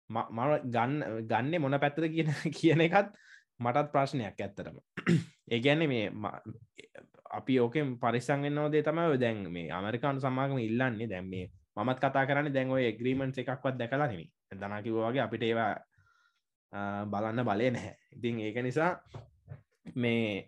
[0.10, 0.18] ම
[0.66, 3.14] ගන්න ගන්න මොන පැත්තද කියන කියන එකත්
[3.60, 4.78] මටත් ප්‍රශ්නයක් ඇත්තරම
[5.50, 6.06] ඒගැන්නේ මේ
[7.32, 11.08] අපි ඕකෙන් පරිසංගෙන් නෝදේ තමයි දැන් මේ අමරිකානු සමාගම ඉල්ලන්නේ.
[11.08, 15.74] දැන් මේ මත් කතා කරන්න දැන් ඔය ග්‍රීමන්ස් එකක්වත් දැකලා නෙමි දනකිවවාගේ අපිට ඒවා
[17.08, 17.98] බලන්න බලය නැහැ.
[18.14, 18.92] ඉතින් ඒක නිසා
[19.96, 20.46] මේ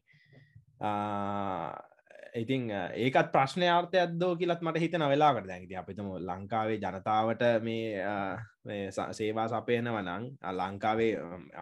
[2.35, 10.25] ඉතින් ඒකත් ප්‍රශ්නය ආර්ථයක්දෝ කියලත් මට හිතන වෙලාකට දැන්ති අපිතම ලංකාවේ ජනතාවට මේ සේවා සපයනවනං
[10.53, 11.11] ලංකාවේ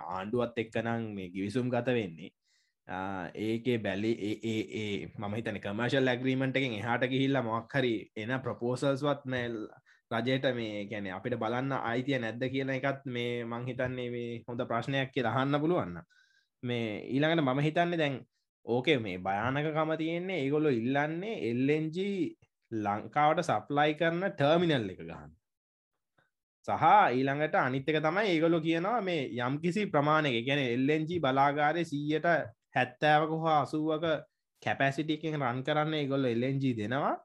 [0.06, 2.32] ආණ්ඩුවත් එක්කනං මේ ගිවිසුම් ගත වෙන්නේ.
[3.36, 4.12] ඒකේ බැලි
[4.44, 9.56] ඒ මම හිතන කමර්ශල් ඇග්‍රීමට එකෙන් එහට ගිහිල්ල මොක්හරි එන ප්‍රපෝසල්ස්වත් මැල්
[10.16, 15.12] රජයට මේ ගැන අපිට බලන්න අයිතිය නැද්ද කියන එකත් මේ මං හිතන්නේ මේ හොඳ ප්‍රශ්නයක්
[15.14, 16.00] කිය දහන්න පුළුවන්න
[16.64, 18.16] මේ ඊළඟට මම හිතන්නේ දැන්
[18.66, 21.98] ඕකේ මේ භයානකකම තියෙන්නේ ඒගොල්ලො ඉල්ලන්නේ එල්ලෙන්ජ
[22.72, 25.32] ලංකාවට සප්ලයි කරන ටර්මිනල් එක ගහන්න.
[26.68, 32.28] සහ ඊළඟට අනිත්තක තමයි ඒගොලො කියනවා මේ යම් කිසි ප්‍රමාණක ගැන එල්ලෙන්ජ බලාගාරය සීයට
[32.76, 34.06] හැත්තෑවක හෝ අසුවක
[34.64, 37.16] කැපැසිටිකෙන් රන් කරන්න ඒගොල්ල එල්ලෙන්ජී දෙනවා.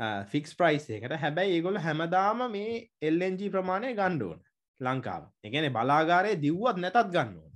[0.00, 4.40] ෆික්ස් ප්‍රයිස් එකට හැබැයි ඒගොල හැමදාම මේ එල්ලෙන්ජී ප්‍රමාණය ගණ්ඩුවන
[4.80, 5.24] ලංකාව.
[5.42, 7.50] එකන බලාගාරය දිව්වත් නැතත් ගන්නවා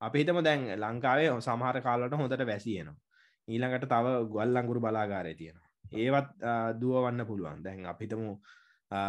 [0.00, 2.96] අපි හිතම දැන් ලංකාවේ සමහර කාලට හොඳට වැසියනවා.
[3.48, 5.68] ඊළඟට තව ගොල්ලංගුරු බලාගාරය තියෙනවා.
[5.94, 6.30] ඒවත්
[6.80, 7.62] දුවවන්න පුළුවන්.
[7.62, 8.36] දැන් අපිතමු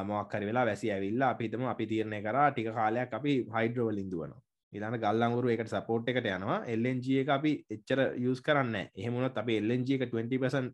[0.03, 4.41] මොක්කරි වෙලා වැසි ඇවිල්ලා අපිතම අපි තීරණය කර ටික කාලයක් අපි හයිඩ්‍රෝවලින් දුවනවා.
[4.73, 6.59] ඉලාන ගල්ලංගුරු එකට සපෝට් එකට යනවා.
[6.67, 10.73] එල්ලෙන්ජ එක අපි එච්චර යස් කරන්න එහෙමුණත් අපි එල්ලෙන්ජ එක 20%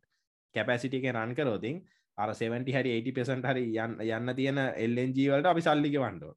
[0.56, 1.82] කැපැසිටික රන් කරෝතින්
[2.18, 6.34] අර 70 හරි 80 පෙසන්ට හරි යන්න යන්න තියෙන එල්ලෙන්ජී වලට අපි සල්ලික වන්ඩෝ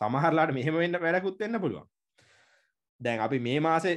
[0.00, 1.86] සමහරලාට මෙහෙම වෙන්න වැඩකුත් වෙන්න පුළුවන්.
[3.00, 3.94] දැන් අපි මේ මාසේ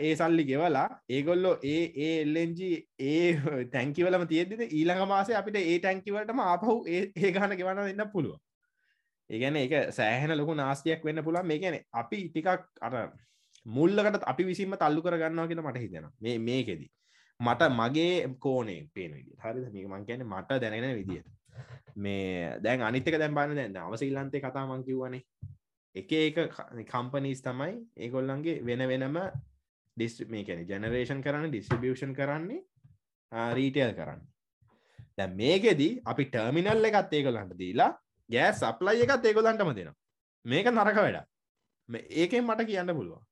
[0.00, 6.40] ඒ සල්ලි ගෙවලා ඒගොල්ලෝ ඒ ඒ එල්ලෙන්ජී ඒ තැංකිවලම තියෙදෙන ඊළඟ මාසේ අපිට ඒ ටැංකිවලටම
[6.42, 8.40] ආපහු ඒ ගහන ගෙවන්න දෙන්න පුළුවන්.
[9.30, 11.46] ඒගැන එක සෑහෙන ලොකු නාස්තියක් වෙන්න පුළුවන්.
[11.46, 12.48] මේ ගැන අපි ටිකක්
[12.82, 12.94] අර
[13.66, 16.90] මුල්ලකට අපි විසින්ම තල්ලු කරගන්නවා කියෙන මට හිතෙන මේ මේකෙදී.
[17.40, 21.28] මට මගේ කෝනේ පේන විදි හරි මේ මං කියන මට දැනෙන විදියට.
[21.96, 25.22] මේ දැන් අනිතක දැන් බන්න දැන්න අවසීල්ලන්තේ කතා මං කිව්වනේ.
[25.94, 26.36] එක ඒක
[26.86, 29.16] කම්පනීස් තමයි ඒගොල්ලන්ගේ වෙන වෙනම
[29.96, 32.60] ඩිස් මේ කැන ජනරේෂන් කරන්න ඩිස්ටිබියෂන් කරන්නේ
[33.58, 34.20] රීටේල් කරන්න.
[35.16, 37.90] දැ මේකෙදී අපි ටර්මිනල් එකත් ඒකොලන්ට දීලා
[38.30, 39.96] ගෑ සප්ලයි එකත් ඒකොලන්ටම දෙනවා.
[40.44, 41.18] මේක නරක වැඩ
[42.22, 43.24] ඒකෙන් මට කියන්න පුළුවන්.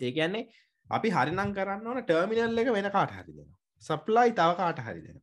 [0.00, 0.48] ඒ කියන්නේ
[0.90, 5.22] අපි හරිනම් කරන්න ඕන ටර්මිනල් එක වෙන කාට හරි දෙෙන සප්ලයි තව කාට හරි දෙෙන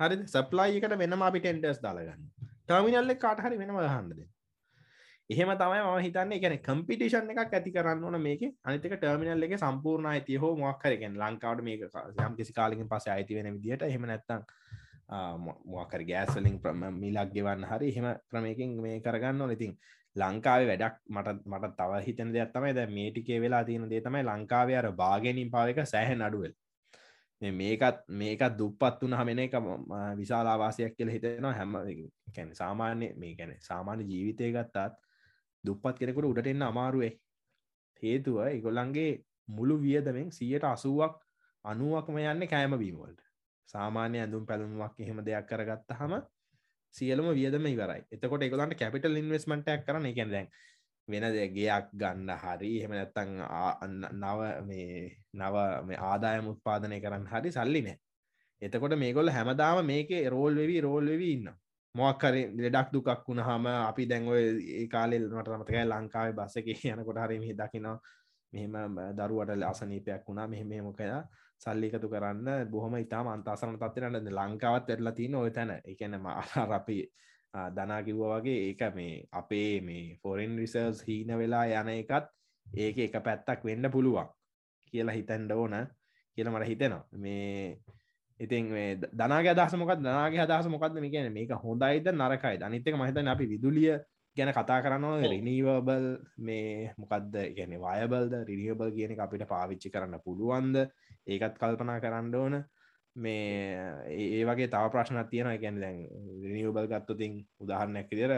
[0.00, 2.24] හරි සප්ලයි එකට වෙනම අපි ටෙන්ටස් දාලගන්න
[2.62, 4.26] ටර්මිනල්ල කාට හරි වෙනම හන්ඩද
[5.30, 6.32] එහෙම තමයි ම හිතන්න.
[6.32, 8.42] එකන කම්පිටිෂන් එකක් ඇති කරන්න ඕන මේක.
[8.62, 11.82] අනිතක ටර්මිනල් එක සම්පූර්ණ අයිති හෝ මොක්කරගෙන් ලංකාවට මේක
[12.26, 14.46] යම් කිසි කාලින් පස අයිති වෙන විදිට එහෙම නැත්තං
[15.66, 19.50] මොකර ගෑස්වලින් ප්‍රම මිලක් ගෙවන්න හරි එහෙම ක්‍රමයකින් මේ කරගන්න ඕන.
[19.50, 19.74] ඉතින්
[20.16, 24.78] ලංකාවේ වැඩක් මට මට තව හිතන දෙයක් තමයි ද මේටිකේ වෙලා තියෙන දේ තමයි ලංකාවේ
[24.78, 26.54] අර බාගෙනින් පාවක සෑහ නඩුවල්
[27.42, 29.54] මේකත් මේකත් දුප්පත් වන හමෙන එක
[30.16, 31.76] විශාලාවාසයක් කියල හිතෙනවා හැම
[32.34, 34.94] කැන සාමාන්‍ය මේ ගැන සාමාන්‍ය ජීවිතය ගත්තාත්
[35.64, 37.12] දුප්පත් කෙනෙකුට උඩට එන්න අමාරුවේ.
[38.02, 39.10] හේතුව එකොල්ලන්ගේ
[39.48, 41.14] මුළු වියදමෙන් සියයට අසුවක්
[41.64, 43.20] අනුවක්ම යන්න කෑම බීමවලට
[43.68, 46.14] සාමාන්‍ය ඇඳුම් පැළුමක් එහෙම දෙයක් කරගත්ත හම
[46.96, 48.02] සියලම වියදම ඉවරයි.
[48.10, 50.48] එතකොට එකලන්ට කැපිටල් ඉන්වස්මටක් කරන එකෙන් දැන්
[51.08, 53.30] වෙන දෙගේයක් ගන්න හරි එහෙම නැත්තං
[54.14, 55.04] නව මේ
[55.34, 57.98] නව මේ ආදායම උත්පාදනය කරන්න හරි සල්ලි නෑ
[58.62, 61.48] එතකොට මේගොල්ල හැමදාම මේක රෝල් වෙවී රෝල් වෙවී ඉන්න
[61.94, 67.18] මොක්කර ලෙඩක් දුකක් වුණ හම අපි දැන්ව ඒ කාලෙල් මට මතකයි ලංකාවේ බස්ස එක යනකොට
[67.18, 67.98] හරි මෙහි දකිනවා.
[68.52, 70.68] මෙහෙම දරුවට අසනීපයක් වුණා මෙහෙම
[71.56, 75.80] මොකයා සල්ලිකතු කරන්න බොහොම ඉතාම අන්තාසරන තත්වරන්න ලංකාවත් වෙරලා තින ඔය තැන.
[75.84, 76.14] එකන
[76.78, 77.10] අපි
[77.70, 82.26] දනා කිව්ව වගේ ඒක මේ අපේ මේ ෆොරෙන් රිසර්ස් හීන වෙලා යන එකත්
[82.66, 84.28] ඒක එක පැත්තක් වෙන්න පුළුවන්
[84.86, 85.86] කියලා හිතැන්ඩ ඕන
[86.38, 87.04] කියල මට හිතෙනවා.
[87.12, 87.78] මේ
[88.40, 88.64] ඉතින්
[89.12, 93.96] දනාගේ අදහස මොකක් දනාගේ අදහස මොකක්ද මේ කියන මේක හොඳයිද නරකයි අනිත්තක මහිතන අපි විදුලිය
[94.36, 96.06] ගැන කතා කරනවා රිනීවබල්
[96.38, 100.76] මේ මොකක්ද ගැන වයබල්ද රිනිියබල් කියන අපිට පාවිච්චි කරන්න පුළුවන්ද
[101.26, 102.56] ඒකත් කල්පනා කරන්න ඕන.
[103.16, 103.78] මේ
[104.14, 105.98] ඒ වගේ තව ප්‍රශ්නත් තියෙන එකැන දැන්
[106.42, 108.32] රිනිියබල් ගත්තුතින් උදාහරණයක් විදිර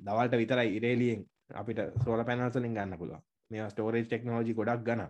[0.00, 1.22] දවල්ට විතරයි ඉරේලියෙන්
[1.54, 5.02] අපිට සෝල පැනල්සලින් ගන්න පුළුව මේ ස්ටෝරේජ් ටෙක්නෝජි ගොඩක් ගන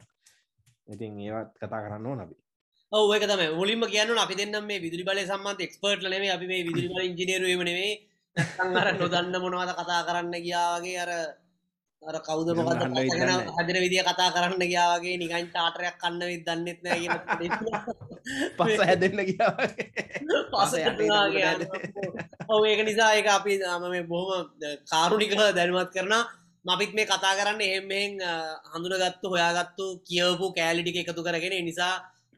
[0.89, 2.37] ඉතින් ඒවත් කතා කරන්න ඕන අපි.
[2.93, 6.89] ඔවක තම මුලින්ම කියන්න අපි දෙන්න මේ විදුලි බල සම්මන්ත එක්ස්පර්ට් ලනේ අපි මේ විදුලි
[6.89, 7.93] බල ඉජිනේරුවම නෙවේ
[8.81, 11.13] අර නොදන්න මොනවද කතා කරන්න ගියාවගේ අර
[12.03, 12.83] අර කවුද මොකද
[13.57, 17.07] හදන විදිිය කතා කරන්න ගියාවගේ නිකන් ටාටරයක් කන්න විත් දන්නෙත් නෑ
[18.59, 19.53] පස හැදන්න ගියා
[20.53, 20.73] පස
[22.49, 24.47] ඔව ඒක නිසා එක අපි ම මේ බොහොම
[24.87, 26.15] කාරුණික දැනුවත් කරන
[26.65, 28.12] මපිත් මේ කතා කරන්න එහෙමෙන්
[28.73, 31.55] හඳුනගත්තු හොයාගත්තු කියවපු කෑලිටික එකතු කරගෙන.
[31.61, 31.95] නිසා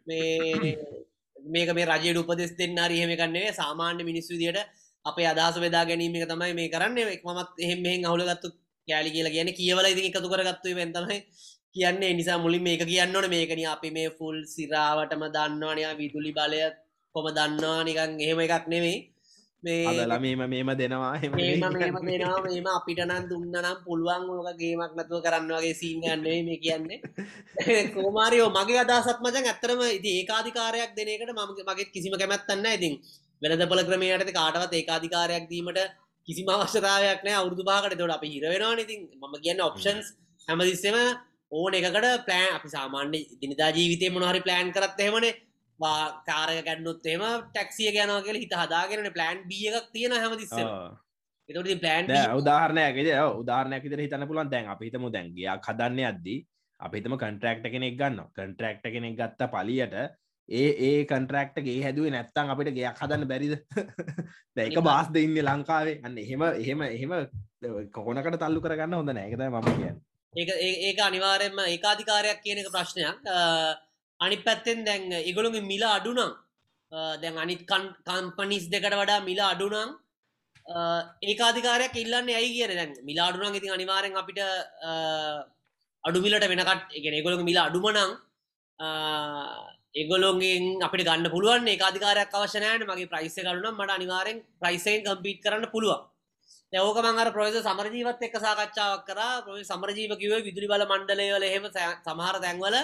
[0.06, 0.76] මේ
[1.52, 4.60] මේක මේ රජයට උපදෙස් දෙන්න රිහෙම කන්නේ සාමාන්‍ය මිනිස් විදියට
[5.04, 6.96] අපේ අදහස වෙදා ගැනීම එක තමයි මේ කරන්න.
[7.10, 8.48] එක් මත් එහෙම මෙහෙන් අහුලගත්තු
[8.88, 11.18] කෑලි කියලා කියන කියවල ඉතින් එකතු කරගත්තු වෙන්තමයි
[11.74, 12.12] කියන්නේ.
[12.14, 13.26] නිසා මුලින් මේක කියන්න ඕන.
[13.28, 16.62] මේකන අපි මේ ෆුල් සිරාවටම දන්නවානයා විදුලි බලය
[17.14, 18.98] කොම දන්නවා නිකන් එහෙම එකක් නෙවෙයි
[19.62, 21.16] අදලා මේම මේම දෙනවා.
[21.20, 22.40] දෙනවා.
[22.44, 27.00] මේම අපිට නම් දුන්න නම් පුළුවන් ඕක ගේමක් නැතුව කරන්න වගේ සීන්ගන්නේ මේ කියන්නේ.
[27.94, 32.94] කෝමාරියෝ මගේ අදසත් මචන් ඇත්තරම ඉති ඒකාධිකාරයක් දෙනකට ම මගේ කිසිම කැමැත්තන්න ඉතින්
[33.42, 35.80] වෙනදපල ක්‍රමයට කාටවත් ඒකාධිකාරයක් දීමට
[36.26, 39.00] කිසිම අවශ්‍යතාවයක් නෑ අවුදු පාකට තොට අපි හිරවෙනවා ඉතින්.
[39.20, 40.06] මම කියන්න ඔප්ෂන්ස්
[40.48, 40.96] හැමදිස්සෙම
[41.52, 45.34] ඕන එකකට ප්ලෑන් අපි සාමාන්‍ය දිනිතා ජීවිතය මොනහරි ප්ලෑන් කරත් එහෙමනේ.
[46.28, 50.56] කාරය ගැන්නොත් එම ටැක්සිය ගැනවගේ හිත හදාගෙන ප්ලෑන් බිය එකක් තියෙන හැමතිස්ස
[51.48, 52.04] එතට ප්ලෑන්
[52.40, 53.08] උදාහරණයකද
[53.42, 56.38] උදාහරණයක් විතර හිතන පුලන් දැන් අපිතම දැන්ගේයක් හදන්න අද්දී.
[56.80, 59.94] අපිතම කන්ට්‍රක්ට කෙනෙක් ගන්න කන්ට්‍රක්ට කෙනෙක් ගත්ත පලියට
[60.48, 63.54] ඒ ඒ කන්ට්‍රක්ටගේ හැදුවේ නැත්තං අපිට ගයක් හදන්න බැරිද?
[64.56, 66.00] දැක බාස්ද ඉන්න ලංකාවේ?
[66.04, 67.12] අන්න එහෙම එහෙම එහෙම
[67.90, 69.98] කොනකට තල්ලු කරගන්න හොඳ නෑකත මම කියන්න.
[70.34, 73.16] ඒ ඒක අනිවාරෙන්ම ඒකාධිකාරයක් කියන එක ප්‍රශ්නයක්.
[74.20, 76.32] අනි පැත්තෙන් දැන් ඉගොළුගේ මිල අඩුනම්
[77.22, 79.90] දැන් අනිත් කම්පනිස් දෙකට වඩා මිල අඩුනම්
[81.24, 84.40] ඒකාධිකාරයක් ඉල්ලන්න ඇයි කියන දැන් මිල අඩුනන් ඉතින් අනිවාරෙන් අපිට
[86.04, 87.98] අඩුමිලට වෙනකට එකන ඒගොළො මිල අඩුමනං
[89.94, 96.00] ඒගොලොගෙන් අපිට ගන්න පුළුවන් ඒකාධිකාරයක් අවශනයන මගේ ප්‍රයිස කරුනම් මට අනිවාරෙන් ප්‍රයිසයෙන් කම්පීට් කරන්න පුළුවන්.
[96.72, 99.20] යෝක මංගර ප්‍රෝස සමරජීවත් එක් සාකච්ඡාවක් කර.
[99.62, 101.64] සමරජීව කිව විදුලි බල මණ්ඩලයවල හෙම
[102.06, 102.76] සමහර තැන්වල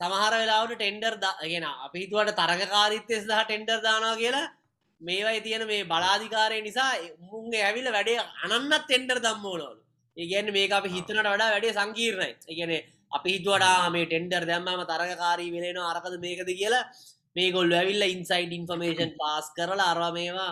[0.00, 4.46] සමහර වෙලාවට ටෙන්ඩර් ගෙන අපි හිතුවට තරගකාරිත්තය සහ ටෙන්ඩර් දානවා කියලා
[5.00, 6.92] මේවයි තියෙන මේ බලාධිකාරය නිසා
[7.26, 9.80] මුන්ගේ ඇවිල වැඩේ අනන්නත් ටෙන්ඩර් දම්මෝනවලු
[10.16, 12.32] ඒගැන්න මේක අපි හිතනට වඩා වැඩේ සංකීර්ණයි.
[12.50, 12.72] ඒගැන
[13.12, 16.84] අපි හිතුවඩා මේ ටෙන්ඩර් දැම්මම තරගකාරී වෙලෙන අරකද මේකද කියලා
[17.36, 20.50] මේ ගොල්ල ඇවිල්ල ඉන්සයිඩ් ඉන්ෆර්මේෂන් පාස් කරලා අරවා මේවා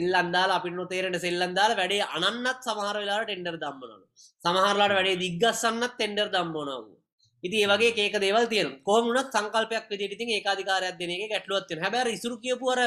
[0.00, 3.96] එල්ලන්දාල අපි නොතේරෙන සෙල්ලන්දාල වැඩේ අනන්නත් සමහර වෙලාට ටෙන්ඩර් දම්මනලු
[4.44, 6.98] සමහරලාට වැඩේ දිගස්සන්නත් ටෙන්ඩර් දම්මෝනාවූ.
[7.44, 12.36] ඉති ඒවගේ ඒක දේවල් තියෙන කොහමුණත් සංකල්පයක් විදිට ඉතින් ඒකාධිකාරයක් දෙන එක ගැටලුවත්තින හැබැ ඉසුරු
[12.44, 12.80] කියපුවර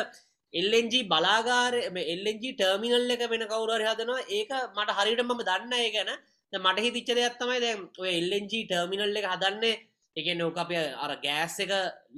[0.54, 1.73] එල්ලෙන්ජ බලාගාර
[2.06, 4.28] එල්ලෙන්ජ ටර්මිනල් එක වෙන කවුර හදනවා.
[4.30, 6.12] ඒක මට හරිට මම දන්න ඒ ගැන
[6.53, 9.75] මට හිතිච්ච දෙයක් තමයි දැන් ඔය එල්ලෙන්ජ ටර්මිනල් එක හදන්නේ.
[10.17, 10.71] එක නෝක අප
[11.03, 11.71] අර ගෑස් එක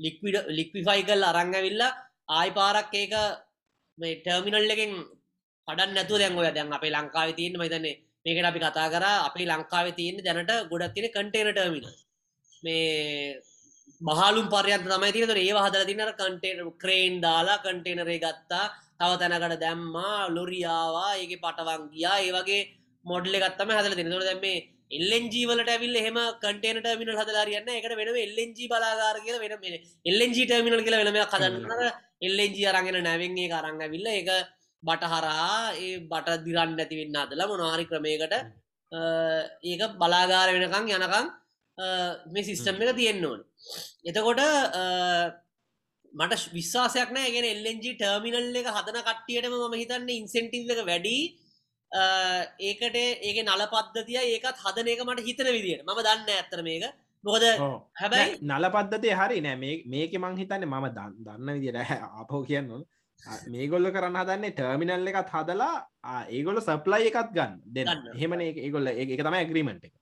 [0.05, 1.83] ලික්විඩ ලික්විෆයි කල් අරංගවිල්ල
[2.29, 3.13] ආයි පාරක් ඒක
[3.97, 4.91] මේ ටර්මිනල් එකෙන්
[5.67, 7.57] පඩන් නැතුව දැන් ඔය දැන් අපේ ලංකාව තියන්න.
[7.61, 9.05] මතන්නේ මේකට අපි කතා කර.
[9.27, 11.87] අපේ ලංකාව තියන්න දැනට ගොඩක් තින කටේන ටර්මිනල්
[12.63, 13.41] මේ
[14.01, 18.65] මහලුම් පරයන්ත තමයි තින ඒවා හදල තිනර කටේන ක්‍රේන් දාලා කටේනරේ ගත්තා.
[18.99, 22.17] තව තැනකට දැම්මා ලොරියාවා ඒක පටවන් ගියා.
[22.25, 22.61] ඒ වගේ
[23.07, 24.43] මොඩ්ල ගත්තම හදල තින තොට දැම
[24.91, 30.85] එල්ලෙන්ජීවලට ඇවිල් එහම කටේනට මිනල් හදලාරයන්න එකට වෙන එල්ලෙන්ජී බලාගාර කියල වෙන මෙ එල්ලෙන්ජී ටර්මිනල්
[30.85, 31.65] කියල වෙනම කදන්න
[32.21, 34.29] එල්ලෙන්ජී අරගෙන නැවෙන්නේ කරන්න ඇවිල්ල එක
[34.83, 38.37] බටහරහා ඒ බට දිරන්න නැතිවෙන්න අදලා මොනහරි ක්‍රමයකට
[39.65, 41.27] ඒක බලාගාර වෙනකං යනකං
[42.27, 43.41] මේ සිිස්ටම් එක තියෙන්න්න ඕන.
[44.05, 44.41] එතකොට
[46.13, 51.17] මට විශ්වාසයක් නෑ ගෙන එල්ලෙන්ජි ටර්මිනල් එක හදන කට්ටියටම ම හිතන්න ඉන්සෙන්ටිව් එක වැඩි
[51.91, 56.85] ඒකට ඒක නල පද්ධතිය ඒකත් හදන එක මට හිතන විදිට ම දන්න ඇත්තර මේක.
[57.23, 57.43] මොකද
[58.01, 59.55] හැබැයි නල පද්ධතිය හරි නෑ.
[59.93, 60.87] මේක මං හිතන්න මම
[61.25, 61.77] දන්න විදිට
[62.21, 62.83] අපෝ කියන්න
[63.53, 65.75] මේගොල්ල කරන්න හදන්නේ ටර්මිනල් එකත් හදලා
[66.35, 68.11] ඒගොල්ල සප්ලයි එකත් ගන්න දෙන්න.
[68.21, 69.93] හෙමන ඒගොල්ල එක තමයි ඇග්‍රීමට එක.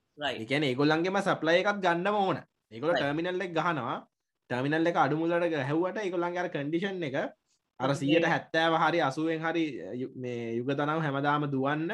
[0.42, 2.38] එකන ඒගොල්ලන්ගේම සප්ලය එකත් ගන්න ඕන.
[2.74, 3.96] ඒගොල ටර්මිනල්ලෙක් ගහනවා.
[4.50, 7.16] ටර්මිනල් එක අඩුමුලට හැවට ඒගොල්ලන්ගේ කඩිෂන් එක
[7.80, 9.64] අර සියට හැත්තෑව හරි අසුවෙන් හරි
[10.16, 11.92] මේ යුග තනම් හැමදාම දුවන්න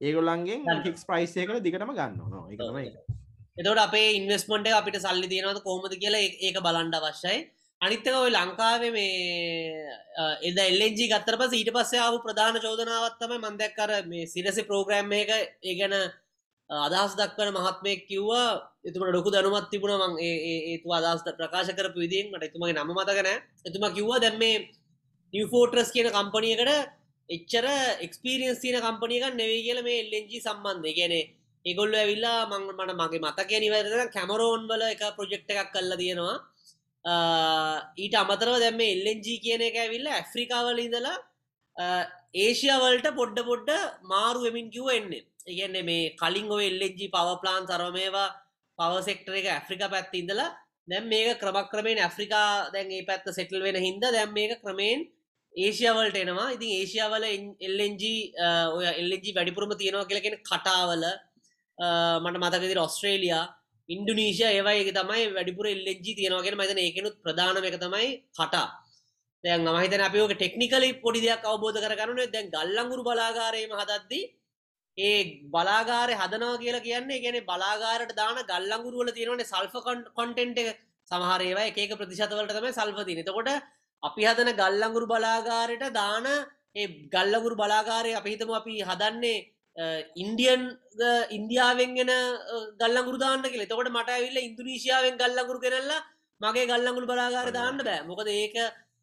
[0.00, 0.58] ඒගොල්ලන්ගේ
[0.90, 2.86] ික්ස් ප්‍රයිස්සයකට දිගටම ගන්න න එක තමයි
[3.58, 7.38] එතවට අපේ ඉන්වස්මට අපිට සල්ලි තියෙනවද කෝමද කියලා ඒ- ඒක බලන්ඩ අවශ්‍යයි.
[7.80, 9.12] අනිත්තක ඔය ලංකාවේ මේ
[10.42, 15.30] එද එල්ලෙන්ජි ගත්තර පස ඊට පස්සේ ආව ප්‍රධාන චෝදනාවත්තම මන්දැක්කර මේ සිරසි ප්‍රෝග්‍රෑම් එක.
[15.62, 15.96] ඒගැන
[16.70, 18.46] අදහස් දක්වන මහත්මය කිව්වා
[18.84, 23.28] එතුමට ඩොකු දැනුමත් තිබුණ මං ඒතු අදහස්ත ප්‍රකාශ කරපු විදිෙන් මට එතුමගේ නම මතකන
[23.66, 24.54] එතුම කිව්වා දැම් මේ
[25.32, 26.70] නිවෆෝටරස් කියන කම්පනියකට
[27.28, 27.66] එච්චර
[28.06, 30.92] එක්ස්පිරියන්ස් තියන කම්පනියක නෙවේ කියල මේ එල්ලෙන්ජි සම්බන්ධය.
[30.92, 31.14] ගැන
[31.64, 36.36] ඒගොල්ල ඇවිල්ලා මං මට මගේ මතක නිවැරද කැමරෝන් බල එක ප්‍රොජෙක්් එකක් කල්ල තියෙනවා.
[37.96, 41.16] ඊට අමතරව දැම එල්ලෙන්ජී කියන එක ඇවිල්ල ඇෆ්‍රිකාවල ඉඳලා
[42.36, 43.70] ඒෂියවලට පොඩ්ඩ පොඩ්ඩ
[44.04, 45.26] මාරු වෙමින් කිව එන්නේ.
[45.46, 48.28] ඉගන්න මේ කලින් ඔය එල්ලෙජි පව ප්ලාන් තරමේවා
[48.78, 50.50] පවසෙක්ටර එක ඇෆ්‍රිකා පැත්ති ඉඳලා
[50.88, 55.00] දැම් මේක ක්‍රමක්‍රමයෙන් ඇෆ්‍රිකා දැන් ඒ පැත්ත සෙටල් වෙන හින්ද දැම් මේක ක්‍රමයෙන්
[55.54, 56.52] ඒෂියවලට එනවා.
[56.52, 57.24] ඉතින් ඒෂියාවල
[57.66, 58.14] එල්ලෙන්ජි
[58.76, 61.04] ඔය එල්ලෙජි වැඩිපුරම තියෙනවා කියලකෙන කටාවල
[62.24, 63.44] මට මතකදිර ඔස්ට්‍රේලියයා
[63.88, 68.68] ඉන්ඩුනීශය ඒවයි තමයි වැඩිපුර එල්ලෙජි තියෙනවාගෙන මතන ඒකනුත් ප්‍රධානම එක තමයි කටා.
[69.44, 74.24] දැන් මහිතන අපිෝක ටෙක්නිකලි පොඩි දෙයක් අවබෝධ කරගන්න දැන් ගල්ලංගුරු බලාගාරයම හදද්දී
[74.98, 79.74] ඒ බලාගාරය හදනවා කියලා කියන්නේ ගැන බලාගාරට දාන ගල්ලංගුරුවල තියෙනවනේ සල්ෆ
[80.18, 80.80] කොන්ටෙන්ට් එක.
[81.10, 83.50] සමහරේවා එක ප්‍රතිශතවලට තමයි සල්පති නතකොට
[84.02, 86.26] අපි හදන ගල්ලංගුරු බලාගාරයට දාන
[86.74, 89.38] ඒ ගල්ලගුරු බලාගාරය අපිහිතම අපි හදන්නේ
[90.16, 90.62] ඉන්දියන්
[91.30, 92.12] ඉන්දියාවෙන්ගෙන
[92.78, 93.66] ගල්ලගුරු දාන්න කියල.
[93.66, 96.04] තකොට මට ඇවිල්ල ඉන්දුනීශයාවෙන් ගල්ලගුරු කෙනල්ලා
[96.40, 98.04] මගේ ගල්ලගුල් බලාගාර දාන්න බෑ.
[98.04, 98.56] මොකද ඒක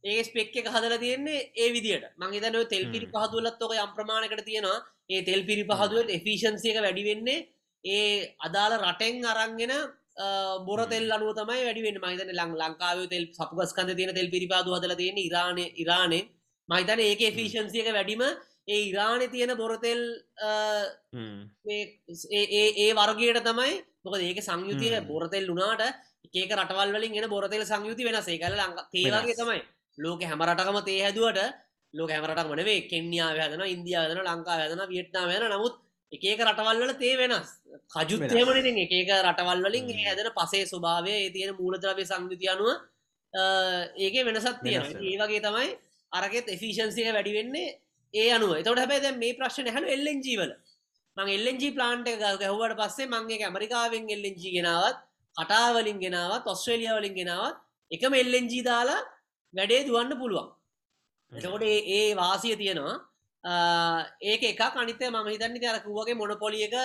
[0.03, 4.83] ඒ ස්පෙක් එක හදල තියෙන්නේ ඒ විදිට මංහිතන තෙල් පිරි පහදුලත් ෝක යම්ප්‍රමාණකට තියෙනවා.
[5.09, 7.45] ඒ තෙල් පිරි පහදුවට එෆිෂන්සියක වැඩිවෙන්නේ
[7.83, 9.73] ඒ අදාළ රටෙන් අරංගෙන
[10.67, 15.17] බොර තෙල් අනුව තමයි වැඩිවෙන් මහිතන ලං ලංකාව තෙල් සපුගස්කන්ද තියෙන තෙල් පිරිපාදු හදල තියෙන
[15.19, 16.19] ඉරාණය ඉරාණය
[16.69, 18.23] මහිතන ඒක එෆිෂන්සියක වැඩිම
[18.67, 20.01] ඒ ඉරාණය තියෙන බොරතෙල්
[21.69, 23.73] ඒ වර්ගයට තමයි.
[24.03, 25.83] මොක ඒක සංයුතිය බොරතෙල් වුනාට
[26.33, 28.37] ඒක රටවල් වලින් එන බොරතෙල් සංයුති වෙනසේ.
[28.37, 29.61] කල ලං තේවගේ තමයි.
[29.97, 31.39] ලෝක හැමරටකම තේ හැදුවට
[31.93, 35.75] ලෝක හැමරට වනේ කෙන්යා වැදන ඉන්දියාවදන ලංකා වැදන වියට්නා වෙන නමුත්
[36.11, 37.49] එකක රටවල්වල තේ වෙනස්.
[37.95, 42.69] කජුත්තේමනින් එකක රටවල් වලින් හැදන පසේ ස්වභාවය ඒ තියෙන මූලද්‍රවය සංයුති අනුව
[43.97, 45.69] ඒක වෙනසත් තියෙන ඒ වගේ තමයි
[46.11, 47.75] අරගෙත් එෆිෂන්සික වැඩි වෙන්නේ
[48.13, 48.51] ඒ අනුව.
[48.63, 50.51] තොට හැබැ මේ ප්‍රශ්න හැන එල්ලෙන්ජීවල
[51.17, 54.97] මං එල්ලෙන්ජි ප්ලාන්ට ගැහවට පස්සේ මංගේ ඇමරිකාවෙන් එල්ලෙන්ජි ගෙනාවත්
[55.37, 57.57] කටාවලින් ගෙනාවත් ඔස්ට්‍රේලිය වලින් ගෙනාවත්
[57.91, 59.01] එකම එල්ලෙන්ජී දාලා
[59.53, 60.49] වැඩේ දුවන්න පුළුවන්.
[61.31, 61.63] එතකොට
[61.95, 62.97] ඒ වාසිය තියෙනවා
[63.43, 66.75] ඒක එක අනිත ම හිතන්න අරකුවගේ මොනපොලියක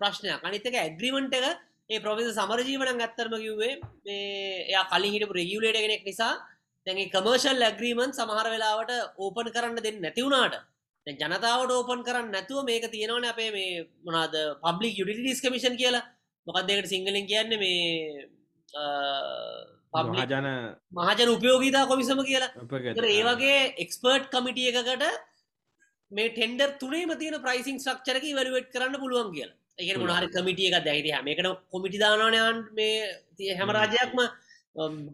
[0.00, 0.40] ප්‍රශ්නයක්.
[0.42, 1.58] අනිතක ඇග්‍රිමෙන්ට් එක
[1.90, 6.40] ඒ ප්‍රොවිස සමරජීවන ඇත්තරම කිව්වේ එය කලින් හිට රෙගියලේට කෙනෙක් නිසා.
[6.86, 10.56] දැගේ කමර්ශල් ඇග්‍රීමන් සමහර වෙලාවට ඕපන් කරන්න දෙන්න නැතිවුණට
[11.06, 16.04] ජනතාවට ඕපන් කරන්න නැතුව මේක තියෙනවන අපේ මේ මොනාද පබ්ලික් යුටිස් කමිෂන් කියලා.
[16.46, 18.24] මොකක්දකට සිංහලින් කියන්න මේ
[19.94, 20.48] මහජන
[20.92, 22.50] මහජන උපයෝගීතා කොමිසම කියලා.
[23.12, 25.04] ඒ වගේ එක්ස්පර්ට් කමිටිය එකකට
[26.12, 29.56] මේ ටෙන්ඩර් තුනේ මතියන ප්‍රයිසින් ක්ෂරක වලුවට් කරන්න පුළුවන් කියලා.
[29.78, 34.18] ඒ මොනහරි කමිටිය එක දැහිට මේකට කොමිටි දානවනයන් මේ හැම රාජයක්ම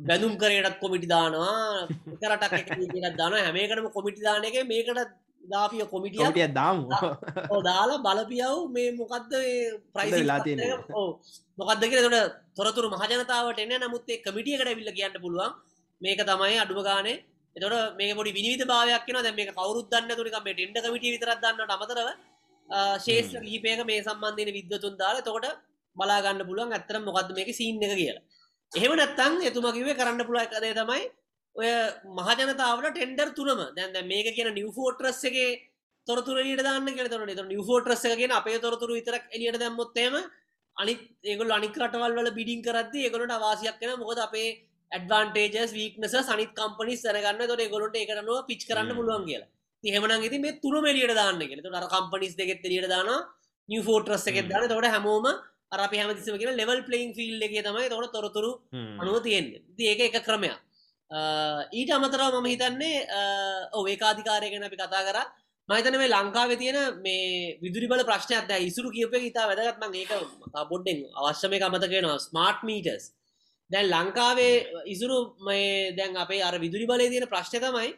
[0.08, 1.88] බැදුම් කරයටත් කොමිටි දානවා
[2.20, 5.00] කරටක් දාන හැමේකටම කොමිටි දාන එක මේකට
[5.44, 6.84] දාපිය කොමිටිය දාමු.
[7.68, 9.32] දාලා බලපියව් මේ මොකක්ද
[9.94, 10.56] ප්‍රයිසි ලාතිය
[11.58, 13.74] මොකක්දක තොට තොරතුර මහජනතාවට එන්න.
[13.84, 15.52] නමුත්තේ කමිටියකට විල්ල කියන්න පුළුවන්.
[16.00, 17.16] මේක තමයි අඩුව ගානේ
[17.56, 22.10] එතොට මේ පොඩි විනිවිධ භාවයක් න දැ මේ කවරුදන්න තුරික මේ ටෙන්ඩ කමිට විතරදන්න අමතරව
[22.98, 25.46] ශේෂ ගීපයක මේ සම්බන්ධන විද්වතුන් දාල තොට
[25.96, 28.22] බලාගන්න පුළුවන් ඇත්තර මොකක්ද මේක සිීන්න එක කියලා.
[28.72, 31.02] එහෙම නැත්තං එතුමකිවේ කරන්න පුළුව එකදේ තමයි
[31.56, 31.70] ඔය
[32.18, 33.60] මහජනතාවට ටෙන්ඩර් තුනම.
[33.76, 35.36] දැන්ද මේක කියන නිවෆෝට්‍රස් එක
[36.06, 40.14] තොරතුර ට දාන්න කිය තොන නිවෆෝට්‍රස් එකගෙන අපේ තොරතුර විතරක් එලියට දැම්මොත්තේම
[40.76, 44.48] අනි ඒගොල් අනික් රටවල් වල බිඩින් කරද ඒගොලට අවාසියක් කෙන මොකද අපේ
[44.92, 49.48] ඇඩවන්ටේජස් වීක්නස සනිත් කම්පනි සරගන්න තොට ගොලට එකටනුව පිච් කරන්න පුළුවන් කියලා.
[49.84, 53.10] හෙමන ති මේ තුර මෙලියට දාන්න කියෙන තොට කම්පනිස් දෙගෙත් ලියට දාන
[53.68, 55.26] නිවෆෝට්‍රස් එකෙත් දාන තොට හැමෝම
[55.74, 58.50] අරප හැමතිසම කියෙන ලෙවල් පලයින් ෆිල් එක තමයි තොට තොරතුරු
[59.00, 59.62] අනුව තියෙන්නේ.
[59.80, 60.58] ඒක එක ක්‍රමයක්.
[61.72, 62.96] ඊට අමතරව මම හිතන්නේ
[63.72, 65.18] ඔවේ කාධිකාරය ගැන අපි කතා කර.
[65.68, 70.12] මහිතන මේ ලංකාව තියෙන මේ විදුරිබල ප්‍රශ්නයක් ද ඉසුරු කියප ඉතා වැදගත්ම ඒක
[70.70, 73.04] පොඩ්ඩෙන් අවශ්‍යමය අමතකෙනවා ස්මාර්ට් මීටස්
[73.70, 74.54] දැන් ලංකාවේ
[74.86, 77.90] ඉසුරු මේ දැන් අපේ අර විදුරි බලය තියෙන ප්‍රශ්න තමයි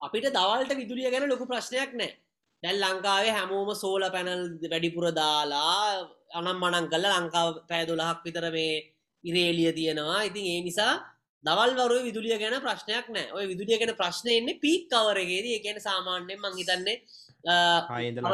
[0.00, 2.12] අපිට දවල්ට විදුරිය ගැන ලොකු ප්‍රශ්නයක් නෑ
[2.62, 8.72] දැල් ලංකාවේ හැමෝම සෝල පැනල් වැඩිපුර දාලා අනම් මනං කල්ල ලංකාව පෑදොලහක් විතර මේ
[9.24, 10.94] ඉරේලිය තියෙනවා ඉතින් ඒ නිසා
[11.44, 16.96] දවල්වරුව විදුලිය ගැන ප්‍රශ්නයක් නෑ ඔය විදුලිය ගැන ප්‍රශ්නය එන්නේ පීක් කවරගේද කියන සාමාන්‍යයෙන් මංහිතන්නේ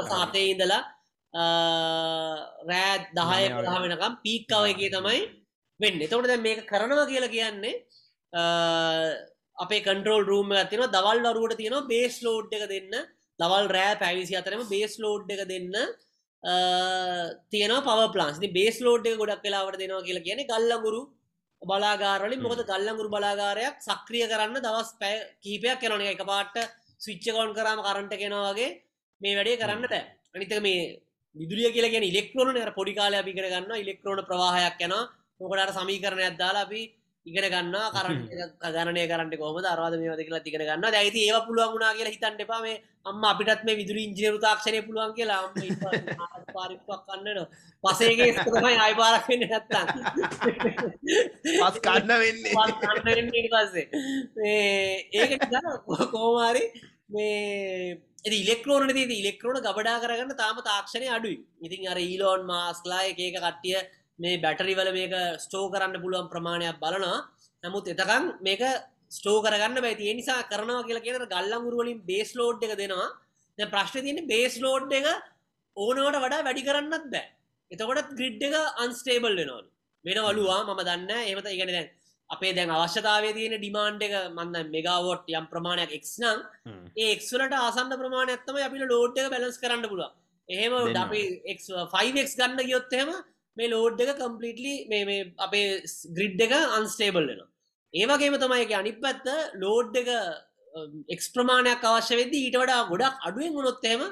[0.09, 0.83] සාතය ඉඳලා
[2.71, 5.23] රෑ දහය පහ වෙනකම් පීක්කව එකේ තමයි
[5.83, 6.01] වෙන්න.
[6.07, 7.75] එතකොට දැන් මේක කරනවා කියලා කියන්නේ
[8.33, 8.43] අ,
[9.57, 12.95] අපේ කන්ට්‍රෝල් රූම් තින දවල් වරුවට තියෙනවා බේස් ලෝඩ් එක දෙන්න
[13.39, 15.75] දවල් රෑ පැවිසි අතරම බේස් ලෝඩ් එක දෙන්න
[16.43, 16.55] අ,
[17.53, 21.03] තියෙනවා පව ප්ලාන්ස් බේස් ලෝඩ් එක ගොඩක් වෙලාවට දෙනවා කියලා කියන්නේ ගල්ලගුරු
[21.63, 25.15] බලාගාරලින් මොකද ගල්ලගුරු බලාගාරයක් සක්‍රිය කරන්න දවස් පැ
[25.45, 26.57] කීපයක් කරන එක පාට
[27.01, 28.71] ස්විච්චකවන්් කරම කරන්ට කෙනවාගේ
[29.21, 30.03] මේ වැඩේ කරන්න බෑ.
[30.35, 30.81] අනිතක මේ
[31.37, 35.05] විදුලිය කියලා කියන ඉලෙක්ට්‍රෝන අර පොඩි කාලය අපි ඉගෙන ගන්න ඉලෙක්ට්‍රෝන ප්‍රවාහයක් යනවා.
[35.43, 36.83] මොකටට සමීකරණයක් දාලා අපි
[37.27, 38.17] ඉගෙන ගන්න කරන්න
[38.75, 42.43] ගණනය කරන්න කොම අරවාද මේ වද කියලා තිගෙන ගන්න ඇති ඒ පුළුවන් වුණනා කියලා හිතන්ට
[42.45, 42.61] එපා.
[42.65, 42.77] මේ
[43.07, 45.43] අම්ම අපිටත් මේ විදුරි ඉංජිනරු තාක්ෂණය පුළුවන් කියලා
[46.57, 47.39] පාරිපක් කන්නන
[47.85, 49.87] පසේගේ තමයි අයිපාරක් වෙන්න නැත්තන්
[51.61, 52.53] පස් කන්න වෙන්නේ.
[53.55, 53.87] පස්සේ.
[55.21, 55.31] ඒක
[56.13, 56.65] කෝමාරි
[57.15, 57.97] මේ
[58.43, 61.39] ඉලෙක්ට්‍රෝන ති ඉලෙක්ට්‍රෝන ගබඩා කරගන්න තාම තාක්ෂණය අඩුයි.
[61.67, 63.79] ඉතින් අර ඊලෝන් මාස්ලා එක එක කට්ටිය
[64.23, 67.19] මේ බැටරිවල මේක ස්ටෝ කරන්න පුළුවන් ප්‍රමාණයක් බලනවා.
[67.65, 68.63] නමුත් එතකම් මේක
[69.11, 73.09] ස්ටෝ කරගන්න බැති නිසා කරනවා කියලා කියන ගල්ලංගුරුවලින් බේස් ලෝඩ් එක දෙනවා.
[73.59, 75.07] දැන් ප්‍රශ්න තියෙන්නේ බේස් ලෝඩ් එක
[75.77, 77.27] ඕනවට වඩා වැඩි කරන්නත් බෑ.
[77.71, 78.55] එතකොට ග්‍රිඩ් එක
[78.85, 79.67] අන්ස්ටේබල් වෙනවලු.
[80.05, 81.91] වෙන වලුවා මම දන්න එමත ඉගෙන දැන්
[82.31, 86.39] අපේ දැන් අවශ්‍යතාවය තියෙන ඩිමාන්ඩ් එක මන්න මෙගවෝට් යම් ප්‍රමාණයක් එක්නම්
[86.97, 90.11] ඒ එක්වලට ආසන්න ප්‍රමාණයක්ත්තම අපිට ලෝඩ් එක බැලස් කරන්න පුළුව
[90.49, 90.73] එහෙම.
[91.05, 91.21] අපි
[91.93, 93.13] 5ක් ගන්න ගියොත්තහෙම
[93.57, 95.67] මේ ලෝඩ් එක කම්පලිටලි මේ අපේ
[96.13, 97.45] ග්‍රිඩ් එක අන්ස්ටේබල් වෙන
[97.95, 100.11] ඒවගේම තමයි එක අනි පැත්ත ලෝඩ් එක
[101.09, 104.03] එක්ස් ප්‍රමාණයක් අවශ්‍ය වෙද ඊට වඩා ගොඩක් අඩුවෙන් ගුණොත්තේම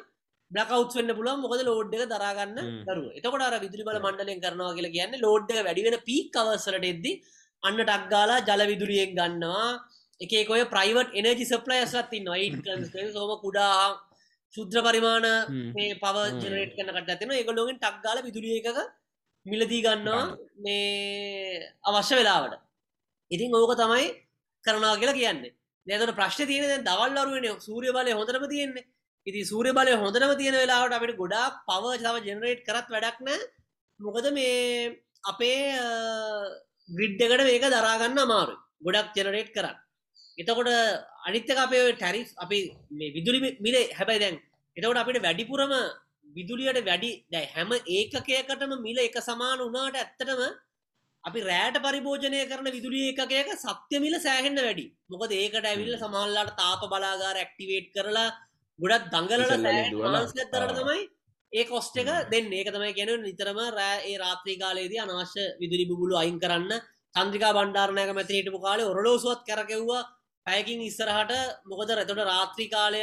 [0.51, 2.59] බ්ලකවුත් වෙන්න පුළුව මොකද ලෝඩ් එක දරාගන්න.
[2.85, 3.07] දරුව.
[3.13, 7.13] එතකොට අර විදුලි බල මණ්ඩලයෙන් කරනවා කියලා කියන්න ලෝඩ් එක වැඩි වෙන පීක් අවසරට එද්දි
[7.63, 9.69] අන්න ටක්ගාලා ජල විදුලියෙන් ගන්නවා.
[10.21, 13.75] එකේ ඔය ප්‍රයිවට් එනජි සප්ලයස්ලත් ඉන්න සෝම කුඩා
[14.55, 15.29] ශුද්‍ර පරිමාණ
[16.03, 16.41] පව හ්ම්.
[16.41, 18.81] ජනරේට් කන කට ඇතින එකලෝගෙන් ටක්ගාල විදුලිය එකක
[19.47, 22.55] මිලදී ගන්නවා මේ අවශ්‍ය වෙලාවට.
[23.31, 24.07] ඉතින් ඕක තමයි
[24.65, 25.55] කරනවා කියලා කියන්නේ.
[25.87, 28.85] දැතට ප්‍රශ්න තියෙන දැන් දවල් අරුවෙන සූරිය බලය හොඳරම තියෙන්නේ.
[29.27, 33.29] ඉති සූරිය බලය හොඳරම තියෙන වෙලාවට අපිට ගොඩාක් පව තව ජනරේට් කරත් වැඩක්න
[34.01, 35.61] මොකද මේ අපේ
[36.89, 39.77] ග්‍රිඩ් එකට මේක දරාගන්න අමාරු ගොඩක් ජනරේට් කරන්න.
[40.41, 40.71] එතකොට
[41.29, 42.59] අනිත්තක අපේ ටැරිස් අපි
[42.99, 44.37] මේ විදුලි මිලේ හැබැයි දැන්
[44.77, 45.73] එතකොට අපිට වැඩිපුරම
[46.37, 50.43] විදුලියට වැඩි දැ හැම ඒකකයකටම මිල එක සමාන වනාට ඇත්තටම
[51.25, 54.87] අපි රෑට පරිභෝජනය කරන විදුලිය එකකයක සත්‍ය මිල සෑහෙන්න වැඩි.
[55.09, 58.29] මොකද ඒකට ඇවිල්ල සමහල්ලාට තාප බලාගාර ඇක්ටිවේට් කරලා
[58.79, 59.11] ගොඩක්
[59.91, 60.23] දුවලා.
[60.53, 61.03] තරට තමයි
[61.53, 62.53] ඒ කොස්ට එක දෙන්න.
[62.53, 66.73] ඒක තමයි ගැන නිතරම රෑ ඒ රාත්‍රී කාලයේදී අනවශ්‍ය විදුලි බුලු අයින් කරන්න
[67.15, 70.09] චන්ද්‍රිකා බණ්ඩාරණයක මැති හිටපු කාලේ ඔරලෝසුවත් කරකෙව්වා.
[70.47, 71.33] පැයකින් ඉස්සරහට
[71.67, 73.01] මොකද රැතොට රාත්‍රී කාලය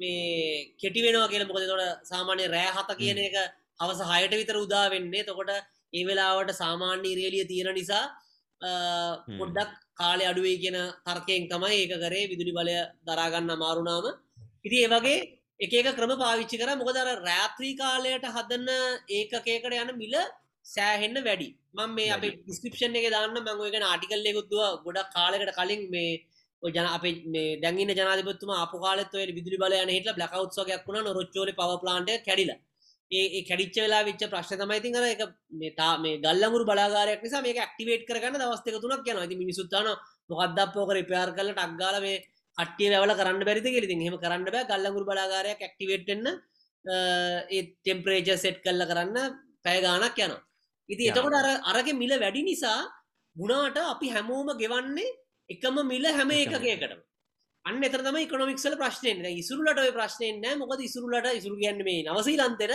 [0.00, 3.36] මේ කෙටි වෙනවා කියල මොකද තොට සාමාන්‍ය රෑ හත කියන එක
[3.80, 5.24] හවස හයට විතර උදා වෙන්නේ.
[5.24, 5.50] තකොට
[5.92, 8.04] ඒ වෙලාවට සාමාන්‍ය ඉරේලිය තියෙන නිසා.
[9.40, 12.28] පොඩ්ඩක් කාලය අඩුවේ කියන තර්කයෙන් තමයි ඒක කරේ.
[12.32, 12.76] විදුලි බලය
[13.08, 14.06] දරාගන්න අමාරුනාම
[14.66, 15.18] ඉති ඒවගේ
[15.60, 16.70] එක එක ක්‍රම පාවිච්චි කර.
[16.82, 18.68] මොකදර රෑත්‍රී කාලයට හදන්න
[19.08, 20.14] ඒකකයකට යන මිල
[20.66, 21.48] සෑහෙන්න වැඩි.
[21.76, 22.24] මං මේ අප.
[22.38, 28.50] ඩිස්ක්‍රපෂන් එක දාන්න මංගේගෙන ආටිකල්ලෙකුත්තුව ගොඩක් කාලකට කලින් මේ ඔය ජන අප මේ දැගන්න ජනාධපත්තුම
[28.54, 32.52] අප කාලත් ඔය විදුලි බලයන හිට ලකවත්සෝගයක් වුණ රොච්චෝල පව ප්ලාන්ට කැඩිල.
[33.10, 37.54] ඒ කැඩිච්ච වෙලා විච්ච ප්‍රශ්න තමයි තිර එක මේ තා මේ ගල්ලමුරු බලාගාරයක් නිසා මේ
[37.56, 39.86] ඇක්ටිවේට් කරගන්න දවස්තක තුනක් යන ති මිනිසුත්තාන
[40.30, 42.22] මොකක්දක් පෝක රිපයාර් කල ටක්ගාල මේ
[42.58, 44.64] කට්ටිය වැල කරන්න බැරිති කෙලි හෙම කරන්න බෑ.
[44.64, 46.26] ගල්ලමුරු බලාගාරයක් ඇක්ටිවේට්න්න
[46.86, 49.16] ඒ ටෙම්පරේජ සෙට් කල්ල කරන්න
[49.64, 50.42] පැය ගානක් යනවා.
[50.88, 51.08] ඉති.
[51.10, 52.80] එතකොට අර අරග මිල වැඩි නිසා
[53.36, 55.14] ගුණාට අපි හැමෝම ගෙවන්නේ
[55.50, 56.30] එකම මිල හැම.
[56.32, 57.00] එකකයකටම
[57.64, 62.72] අන්න එතරම කොමික්සල ප්‍රශ්නයෙන් ඉසුරලට ප්‍රශ්නයෙන් නෑ මොකද ඉසුරලට ඉසුරු කියන්න මේ නවසීලන්තෙර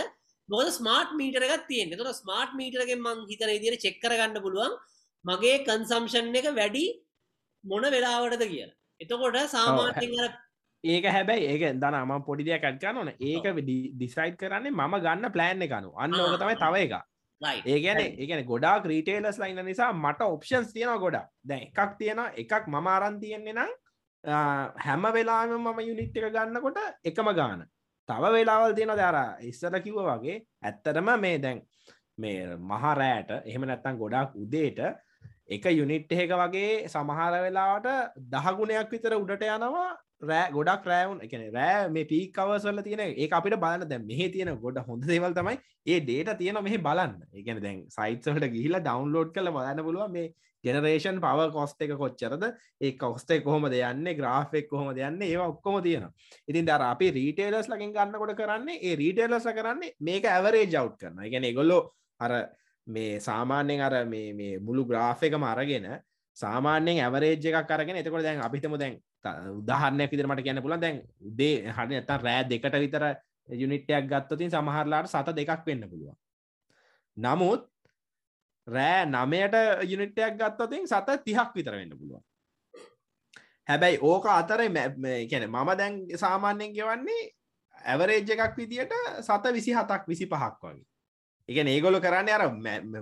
[0.48, 4.76] මොකද ස්මාර්ට් මීටර එකක් තියෙන තොට ස්මාර්ට් මීටරගෙන් මං හිතන ඉදිර චෙක්කර ගන්න පුළුවන්
[5.24, 6.86] මගේ කන්සම්ෂන් එක වැඩි
[7.64, 8.76] මොන වෙලාවටද කියලා.
[9.00, 10.32] එතකොට සාමාන්‍යෙන්
[10.84, 15.62] ඒක හැබැයි ඒක දන ම පොඩි දෙයක් ඇත්කා නොන ඒක ඩිසයිට් කරන්නේ මම ගන්න ප්ලෑන්
[15.62, 17.11] එකනු අන්න ඕක තමයි තව එක right.
[17.66, 22.86] ඒගැන ඒගැන ගොඩා ක්‍රීටේලස් ලයින්න නිසා මට ඔප්ෂන්ස් තියෙන ගොඩා දැ එකක් තියෙන එකක් මම
[22.88, 23.72] අරන් තියෙන්නේ නම්
[24.78, 27.64] හැම වෙලාම මම යුනිට් එක ගන්නකොට එකම ගාන.
[28.08, 31.62] තව වෙලාවල් තියෙන දර ඉස්සර කිව්ව වගේ ඇත්තටම මේ දැන්
[32.18, 34.78] මේ මහරෑට එහෙම නැත්තන් ගොඩක් උදේට
[35.48, 37.88] එක යුනිට් එක වගේ සමහර වෙලාවට
[38.28, 39.90] දහගුණයක් විතර උඩට යනවා
[40.22, 43.88] රෑ ගොඩක් රෑවුන් එකන රෑ මේ පීක් කවසල තියෙන ඒ අපිට බලන්න.
[43.88, 45.56] දැ මෙහ තියෙන ගොඩ හොඳ දේවල් තමයි
[45.86, 47.18] ඒ ඩේට තියෙන මෙහි බලන්න.
[47.32, 50.28] එකන දැන් සයිට්සට ගිහිලා ඩවන්ලෝඩ් කළ බලන්න පුළුව මේ
[50.64, 52.44] ජෙනරේෂන් පව කොස්ට එක කොච්චරද?
[52.80, 56.08] ඒ කොස්ටේ කොහොම දෙයන්න ග්‍රාෆෙක් කොහොම දෙයන්න ඒ ඔක්කොම තියෙන
[56.48, 61.50] ඉතින් දර අපි රීටේලස් ලකින් ගන්නකොට කරන්නේ ඒ රීටේලස කරන්නේ මේක ඇවරේ ජව් කරන ගැන
[61.52, 61.80] ගොල්ලො
[62.20, 62.32] අර
[62.86, 65.88] මේ සාමාන්‍යෙන් අර මේ මුළු ග්‍රාෆ එක මරගෙන
[66.36, 71.72] සාමාන්‍යෙන් ඇවරේජ් එකක් කරගෙන එතකොට දැන් අපිතම දැන් උදාහරණයක් විදිහට මට කියන්න පුළුවන් දැන් උදේ
[71.72, 73.04] හරිය නැත්තම් රෑ දෙකට විතර
[73.48, 76.16] යුනිට් එකක් ගත්තොත් ඉතින් සමහරලාට සත දෙකක් වෙන්න පුළුවන්.
[77.16, 77.68] නමුත්
[78.66, 79.56] රෑ 9ට
[79.90, 82.22] යුනිට් එකක් ගත්තොත් ඉතින් සත 30ක් විතර වෙන්න පුළුවන්.
[83.68, 84.68] හැබැයි ඕක අතරේ
[85.26, 87.30] කියන්නේ මම දැන් සාමාන්‍යයෙන් ගෙවන්නේ
[87.74, 90.84] ඇවරේජ් එකක් විදියට සත 27ක් 25ක් වගේ.
[91.48, 92.46] ඒ කියන්නේ ඒගොල්ලෝ කරන්නේ අර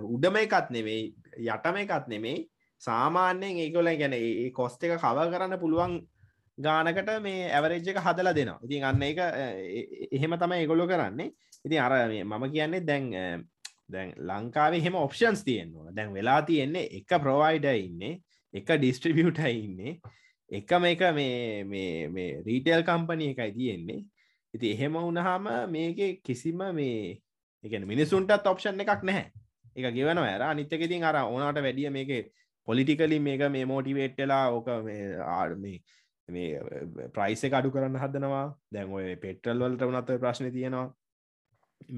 [0.05, 1.13] උඩම එකත් නෙමෙයි
[1.47, 2.49] යටම එකත් නෙමෙයි
[2.81, 5.99] සාමාන්‍යයෙන් ඒගොල්ලෝ ගැන ඒ කොස්ට් එක කවර් කරන්න පුළුවන්
[6.65, 8.59] ගානකට මේ ඇවරේජ් එක හදලා දෙනවා.
[8.65, 9.19] ඉතින් අන්න ඒක
[10.17, 11.31] එහෙම තමයි ඒගොල්ලෝ කරන්නේ.
[11.65, 13.05] ඉතින් අර මම කියන්නේ දැන්
[13.91, 15.91] දැන් ලංකාවේ එහෙම ඔප්ෂන්ස් තියෙනවා.
[15.95, 18.19] දැන් වෙලා තියෙන්නේ එක ප්‍රොවයිඩර් ඉන්නේ,
[18.53, 19.99] එක ඩිස්ට්‍රිබියුටර් ඉන්නේ,
[20.51, 23.99] එක මේක මේ මේ මේ රීටේල් කම්පැනි එකයි තියෙන්නේ.
[24.53, 27.21] ඉතින් එහෙම වුණාම මේකේ කිසිම මේ
[27.63, 29.31] ඒ කියන්නේ මිනිසුන්ටත් ඔප්ෂන් එකක් නැහැ.
[29.75, 32.21] ඒක ගෙවනවා අර අනිත් එක ඉතින් අර ඕනකට වැඩිය මේකේ
[32.67, 35.75] පොලිටිකලි මේක මේ මෝටිවේට්ටලා ඕක මේ
[36.33, 38.47] මේ ප්‍රයිස එක අඩු කරන්න හදනවා.
[38.73, 40.87] දැන් ඔය පෙට්‍රල් වලට වනත් ප්‍රශ්න තියෙනවා.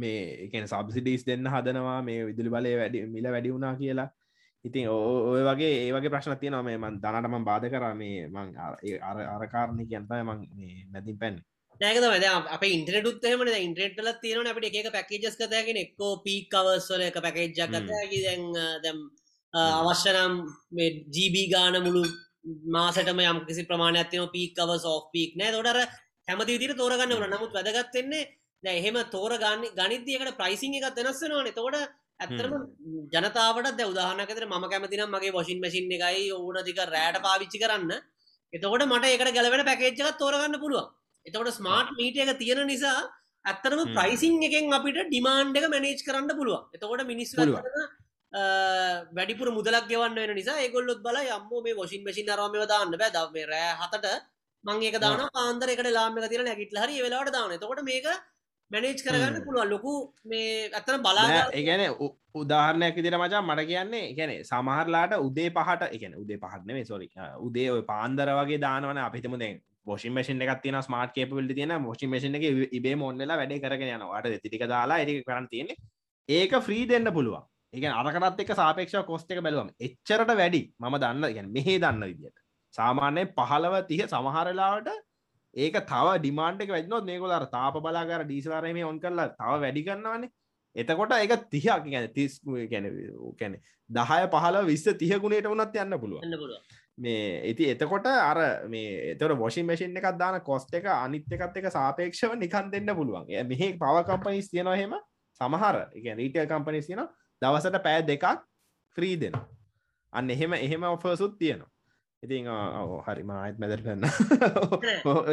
[0.02, 2.02] මේ එකන සබසිඩිස් දෙන්න හදනවා.
[2.02, 4.10] මේ විදුලි බලය වැඩි මිල වැඩි වුණා කියලා.
[4.66, 6.68] ඉතින් ඔය වගේ ඒවගේ ප්‍රශ්න තියෙනවා.
[6.70, 7.88] මේ මන් දනටම බාධ කර.
[7.96, 8.54] මේ මං
[9.38, 10.46] අරකාරණය කියන්තය මං
[10.94, 11.42] නැතින් පැන්
[11.82, 12.26] නෑකත වැද
[12.56, 18.44] අප ඉන්ටරටුත්හම ඉන්ට්‍රටල තියෙන අපට එක පැකේජස් කතයගෙන එක්කෝ පීක් කවස්වල එක පැකේජ්ජක් කතයකි දැන්
[18.84, 19.00] දැම්
[19.54, 20.36] අවශ්‍යනම්
[21.16, 22.04] ජීබී ගාන මුළු
[22.68, 25.52] මාසටම යම් කිසි ප්‍රමාණයක්තින පීක්කව සෝ් පීක් නෑ.
[25.52, 25.78] තොටර
[26.28, 28.30] හැමති විදිර තෝරගන්න වන නමුත් වැදගත්වෙන්නේ
[28.64, 31.78] දැ එහෙම තෝර ගන්න ගනිදයකට ප්‍රයිසිං එකත් වෙනස්සෙනවාන තෝට
[32.20, 32.54] ඇත්තරම
[33.14, 37.92] ජනතාවට ද උදාහනකතර ම කැමතිනම් මගේ වශින් මසින් එකයි ඕන දික රෑට පාවිච්චි කරන්න.
[38.54, 40.88] එතකොට මට එකට ගැලවෙන පැකේච්චක තෝරගන්න පුළුවන්.
[41.26, 42.98] එතකොට ස්මාර්ට් මීට එක තියෙන නිසා
[43.46, 46.68] ඇත්තරම ප්‍රයිසිං එකෙන් අපිට ඩිමාන්්ඩ එක මැනේජ් කරන්න පුළුවන්.
[46.76, 47.36] එතකොට මිනිස්
[48.34, 53.12] වැඩිපුර මුදලක් ගෙවන්න වෙන නිසා ඒගොල්ලොත් බල යම්ම මේ වොසින් මසින් අරම දාන්න බෑ.
[53.12, 54.08] දව මේ රෑ හතට
[54.64, 58.08] මං ඒක දාන පාන්දරකට ලාම තිර නැගිටල හරි වෙලාට දාන තකොට මේක
[58.72, 59.70] මැනේජ් කරගන්න පුළුවන්.
[59.70, 59.94] ලොකු
[60.26, 61.84] මේ ඇත්තන බලා ඒගැන
[62.36, 67.08] උදාහරණයක් විදිර මචා මට කියන්නේ ගැන සමහරලාට උදේ පහට එකන උදේ පහත්නේ සොරි
[67.48, 72.08] උදේ ඔය පාන්දර වගේ දානවන අපිතම දැන් ොෂි මේෂන් එකක් තියන ස්මාර්ට කේපවල්ට තියෙන මොෂි
[72.08, 75.78] මේෂන් එක ඉබේ මොන්නලා වැඩ කරගෙන යනවාට තිටික දාලා එ කරන්න තියෙන්නේ.
[76.30, 77.44] ඒක ෆ්‍රී දෙන්න පුළුවන්
[77.74, 80.62] එක අරකටත් එක සාපේක්ෂ කොස්ට එක බැලුවම එච්චරට වැඩි.
[80.80, 82.38] මම දන්න ගැන මෙහේ දන්න විදිට
[82.74, 84.90] සාමාන්‍යයෙන් පහලව තිහ සමහරලාවට
[85.54, 90.32] ඒක තව ඩිමාන්ඩ එක වැඩනොත් මේකොලර තාප බලාගර ඩීසලාරම ඔන් කරලා තව වැඩි කරන්නවන්නේ
[90.76, 92.88] එතකොට ඒක තිහක් ගැන තිස් ගැන
[93.40, 93.58] කැනෙ
[93.90, 96.24] දහය පහල විස්ස තියගුණට වනත් යන්න පුළුව
[96.98, 101.70] මේ ඉති එතකොට අර මේ එතට වොෂි මසින් එකක් දාන කොස්ට එක අනිත් එකත් එක
[101.72, 103.26] සාපේක්ෂව නිකන් දෙන්න පුළුවන්.
[103.48, 104.94] මෙහි පව කම්පනිස් තියෙනහෙම
[105.42, 107.10] සමහර රීටල් කම්පනිස් තියෙනවා
[107.42, 108.26] දවසට පෑ දෙකක්
[108.98, 109.38] ෆ්‍රී දෙන
[110.14, 111.72] අන්න එහෙම එහෙම ඔෆර්සුත් තියෙනවා.
[112.24, 112.46] ඉතින්
[113.08, 114.04] හරි මාත් මැදර කරන්න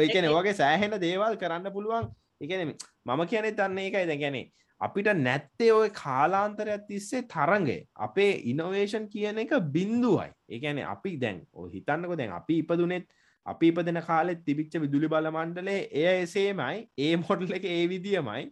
[0.01, 2.09] ඒකන වගේ සෑහෙන දේවල් කරන්න පුළුවන්.
[2.41, 2.73] එකන
[3.05, 4.45] මම කියනෙ තන්නේ එකයි ද ගැනේ
[4.81, 11.43] අපිට නැත්තේ ඔය කාලාන්තරයක් තිස්සේ තරගේ අපේ ඉනොවේෂන් කියන එක බින්දුවයි ඒකැන අපි දැන්
[11.73, 13.05] හිතන්නක දැන් අපි ඉපදුනෙත්
[13.45, 16.87] අපි ඉපදෙන කාලෙත් තිබිච්ච විදුලි බල මණ්ඩලේ එය එසේමයි.
[16.97, 18.43] ඒ මොඩල් එක ඒ විදිියමයි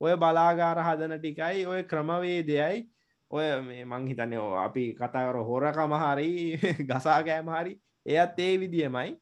[0.00, 2.84] ඔය බලාගාර හදන ටිකයි ඔය ක්‍රමවේදයයි.
[3.30, 6.30] ඔය මේ මං හිතන්න අපි කතාකර හොරකම හරි
[6.88, 7.74] ගසාකෑම හරි
[8.06, 9.18] එයත් ඒ විදියමයි.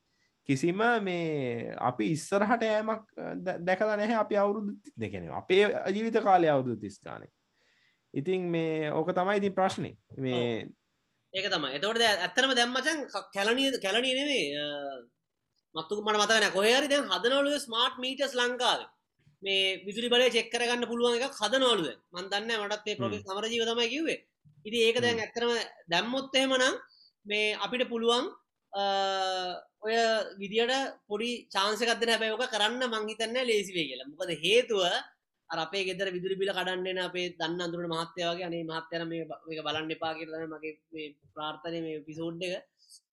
[0.49, 3.05] කිසිම මේ අපි ඉස්සරහට ෑමක්
[3.61, 7.29] දැකල නැහැ අපි අවුරුදු දෙකෙන අපේ ජීවිත කාලය අවුරුදු තිස්ථානය
[8.14, 10.47] ඉතින් මේ ඕක තමයි ඉතින් ප්‍රශ්නය මේ
[11.35, 13.05] ඒක තම එතවට ඇත්තරම දැම්මචන්
[13.35, 14.47] කැලනී කැලනී නෙවේ
[15.74, 18.89] මත්තු මට මතකන කොහරි දැන් හදනවලු ස්මාර්ට් මීටස් ලංකාවේ.
[19.43, 21.89] මේ විදුලි බලය චෙක් කරගන්න පුළුවන් එක හදනවලුද?
[22.12, 24.18] මන්දන්න මටත් ප්‍රොෆෙස් සමරජීව තමයි කිව්වේ.
[24.64, 25.53] ඉති ඒක දැන් ඇත්තරම
[25.89, 26.74] දැම්මොත් එහෙමනම්
[27.26, 28.24] මේ අපිට පුළුවන්
[29.82, 29.95] ඔය
[30.36, 30.72] විදිට
[31.09, 34.11] පොඩි චාන්සකත්න හැබැයෝක කරන්න මංහිතන්න ලේසිවේ කියලා.
[34.11, 34.82] මොකද හේතුව
[35.51, 39.24] අපේ ගෙදර විදුරි බිල කඩන්නන අපේ දන්න අඳුරට මහත්‍යවගේ අනේ මහත්‍යන මේ
[39.61, 42.64] බලන්න එපා කියලන මගේ ප්‍රාර්ථනය මේ පිසෝඩ් එක.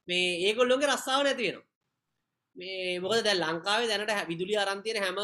[0.08, 1.74] මේ ඒගොල්ලොන්ගේ රස්සාාව නැතිවෙනවා
[2.56, 5.20] මේ මොකද දැ ලංකාවේ දැනට විදුලි අරන්තියන හැම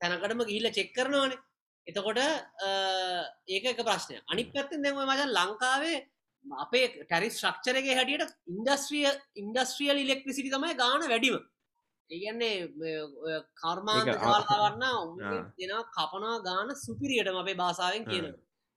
[0.00, 1.38] තැනකටම ගිහිල්ල චෙක් කරනවානේ.
[1.86, 2.18] එතකොට
[3.48, 5.98] ඒක එක ප්‍රශ්නය අනික් පැත්තෙන් දැම මචන් ලංකාවේ
[6.44, 11.38] අපේ ටැරි ශ්‍රක්ෂරගේ හැටියට ඉන්ඩස්ට්‍රිය ඉන්ඩස්ට්‍රියල් ඉලෙක්ට්‍රිසිටි තමයි ගාන වැඩිම.
[12.10, 12.68] ඒගන්නේ
[13.60, 14.12] කර්මාන්ත.
[15.04, 18.10] උන්ගෙන් දෙනවා කපනා ගාන සුපිරියටම අපේ භාසාාවෙන් ආ.
[18.10, 18.26] කියන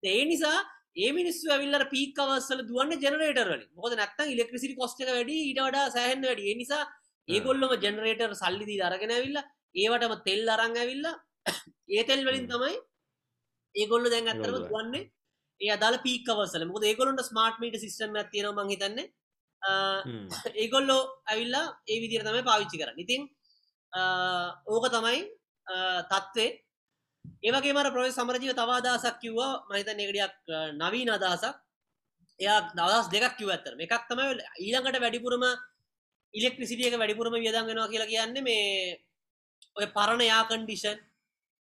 [0.03, 0.57] ඒ නිසා
[0.95, 6.49] ඒ මිනිස්සු ඇවිල්ල පීකවස්සල දුවන්න ජනරේටරල මොද නැත්තන් ඉලෙක්ට්‍රසිටි කොස්්ක වැඩි ඊට වඩා සෑහන් වැඩි.
[6.49, 6.84] ඒ නිසා
[7.28, 9.39] ඒගොල්ලොම ජනරේටර් සල්ලිදී අරගෙන ඇවිල්ල
[9.76, 11.05] ඒවටම තෙල් අරං ඇවිල්ල
[11.89, 12.47] ඒ තෙල් වලින්.
[12.53, 12.76] තමයි
[13.76, 14.69] ඒගොල්ල දැන් ඒගොල්ලෝ.
[14.69, 15.09] දුවන්නේ.
[15.61, 19.07] ඒ අදාල පීකවසල මොද ඒගොලන්ට ස්මාර්ට් මීට සිස්ටම් ඇතියෙන මහිතන්නේ
[19.61, 20.28] හ්ම්.
[20.63, 21.01] ඒගොල්ලෝ
[21.32, 23.03] ඇවිල්ලා ඒ විදිර තමයි පාවිච්චි කරන්න.
[23.05, 23.21] ඉතින්
[24.74, 25.19] ඕක තමයි
[26.11, 26.49] තත්ත්වේ.
[27.47, 29.51] ඒවගේ මර ප්‍රොය සමරජීව තවාදසක් කිව්වා.
[29.69, 30.34] මහිත නෙගඩියක්
[30.82, 31.55] නවීන අදහසක්.
[32.39, 34.26] එයා දවස් දෙකක් කිව ඇත්තර එකක් තමයි
[34.65, 35.43] ඊළඟට වැඩිපුරම
[36.34, 38.97] ඉලෙක්ට්‍රිසිටියක වැඩිපුරම වියදන්ගෙනවා කියලා කියන්නේ මේ
[39.76, 40.99] ඔය පරණ යා කන්ඩිෂන්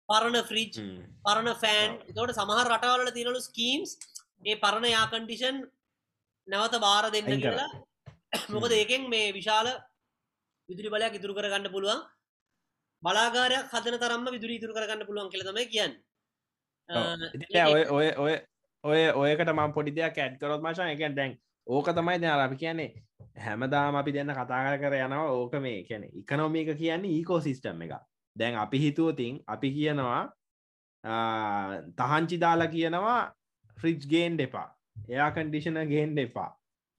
[0.10, 0.78] පරණ ෆ්‍රිජ්.
[1.26, 1.91] පරණ ෆෑන්.
[2.16, 3.98] තෝට සමහර රටවල තිනලු ස්කීම්ස්
[4.45, 5.64] ඒ පරණ යාකන්ඩිෂන්
[6.48, 7.32] නැවත බාර දෙන්න.
[7.38, 7.70] කියලා.
[8.54, 9.68] මොකද ඒකෙන් මේ විශාල
[10.70, 12.04] විදුරි බලයක් ඉතුරු කරගන්න පුළුවන්.
[13.04, 15.98] බලාගාරයක් හදන තරම්ම විදුරි ඉතුරු කරගන්න පුළුවන් කියලතම කියන්න.
[17.68, 18.34] ඔය ඔය ඔය
[18.84, 20.93] ඔය ඔයකට මම් පොඩි දෙයක් ඇඩ් කරොත් මචන්.
[20.93, 21.36] එක දැන්
[21.68, 22.89] ඕක තමයි දැන් අපි කියන්නේ
[23.38, 27.93] හැමදාම අපි දෙන්න කතා කර කර යනවා ඕක මේ කියන ඉකනොමික කියන්නේ ඊකෝ සිිස්ටම් එක
[28.36, 30.22] දැන් අපි හිතුවතින් අපි කියනවා
[31.03, 33.20] ආ, තහංචි දාලා කියනවා
[33.78, 34.70] ෆ්‍රිජ් ගේන් දෙපා
[35.09, 36.49] එයා කන්ඩිෂන ගේන් දෙපා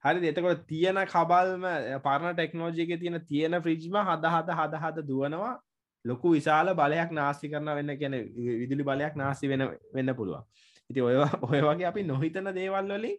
[0.04, 1.64] හරි එතකොට තියෙන කබල්ම
[2.04, 5.54] පරණ ටෙක්නෝජික තියෙන තියෙන ෆ්‍රිජ්ම හද හද හද හද දුවනවා.
[6.04, 8.14] ලොකු විශාල බලයක් නාස්ති කරන වෙන්න කියන
[8.60, 9.64] විදුලි බලයක් නාස්ති වෙන
[9.94, 10.44] වෙන්න පුළුවන්.
[10.90, 13.16] ඉති ඔය ඔය වගේ අපි නොහිතන දේවල් වලින්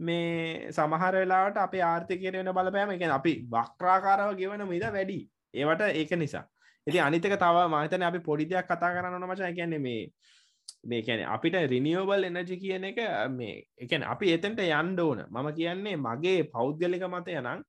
[0.00, 5.20] මේ සමහර වෙලාට අපේ ආර්ථකයට වෙන බලපෑම එක අපි වක්්‍රාකාරව ගෙවන මිද වැඩි.
[5.54, 6.44] ඒවට ඒක නිසා.
[6.86, 10.02] ඉති අනිතක තව මහිතන අපි පොඩි දෙයක් කතා කරන්න මචා කියන්නේ මේ
[10.84, 15.24] මේ කියන අපිට රිනිියෝබල් එනජි කියන එක මේ එකන අපි එතන්ට යන්ඩ ඕන.
[15.26, 17.64] මම කියන්නේ මගේ පෞද්ගලික මත යනං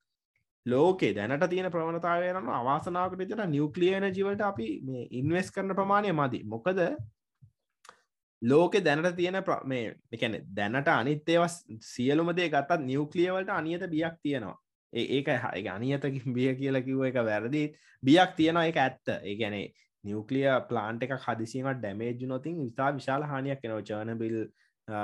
[0.65, 6.43] ලෝකේ දැනට තියෙන ප්‍රවණතාවයන අවාසනාවකට විතර නිියවක්ලියන ජීවට අපි මේ ඉන්වස් කරන ප්‍රමාණය මදි.
[6.45, 6.79] මොකද
[8.41, 14.15] ලෝකෙ දැනට තියෙන ප්‍ර- මේ එකන දැනට අනිත් ඒවස් සියලුම දේ ගත්තත් නිියවක්ලියවලට අනියත බියක්
[14.23, 14.57] තියෙනවා.
[14.93, 17.63] ඒ ඒක හ- ඒක අනියත බිය කියලා කිව්ව එක වැරදි.
[18.03, 19.09] බියක් තියෙනවා එක ඇත්ත.
[19.23, 19.71] ඒගැනේ
[20.03, 24.37] නිියවක්ලිය ප්ලාන්ට එක හදිසිීමට ඩැමේජ් නොතින් විතා විශාල හානියක් එනවා චර්නබිල්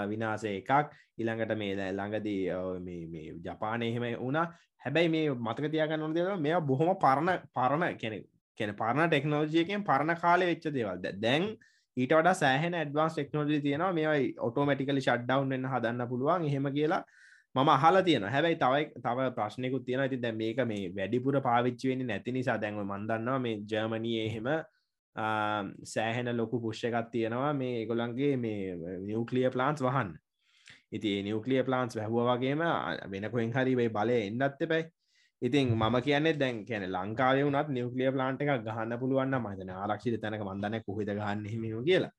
[0.10, 0.92] විනාසේ එකක්.
[1.18, 4.46] ඉළඟට මේ දැ ළඟදී ඔය මේ- මේ ජපානය එහෙම වුණා.
[4.86, 8.18] හැබැයි මේ මතක තියාගන්න ඕන දේවල් මෙයා බොහොම පරණ පරණ කෙනෙ
[8.58, 10.98] කෙන පරණ ටෙක්නෝජියකෙන් පරණ කාලය වෙච්ච දේවල්.
[11.04, 11.58] ද- දැන්
[11.98, 13.94] ඊට වඩා සෑහෙන ඇඩවන්ස් ටෙක්නෝජි තියෙනවා.
[13.98, 16.48] මේයි ඔටෝමටිකලි ෂඩ්ඩවන් වෙන්න හදන්න පුළුවන්.
[16.50, 17.04] එහෙම කියලා
[17.56, 22.08] මම අහලා තියෙන හැබැයි තවයි තව ප්‍රශ්නයකුත් තියෙන ඇති දැ මේක මේ වැඩිපුර පාවිච්චි වෙන්නේ
[22.10, 24.48] නැති නිසා දැන්ව මන්දන්නවා මේ ජර්මනී එහෙම
[25.16, 27.54] ආම්, සෑහෙන ලොකු පුෂ්‍යකත් තියෙනවා.
[27.54, 28.76] මේ ඒගොලන්ගේ මේ
[29.08, 30.12] නිියවක්ලිය ප්ලාන්ස් වහන්න.
[30.96, 32.62] ඉති නිියවක්ලිය ප්ලාන්ස් වැැහුව වගේම
[33.14, 34.92] වෙනකොෙන් හරි වේ බලය එන්නත්ත පැයි
[35.42, 40.44] ඉතින් මම කියන්නේ දැන් කියන ලංකාව වනත් නිියවක්ලිය ප්ලාන්ට එක ගහන්න පුළුවන්න මතන ආරක්ෂිත තැනක
[40.44, 42.12] මන්දන කොහෙද ගන්න හිම කියලා.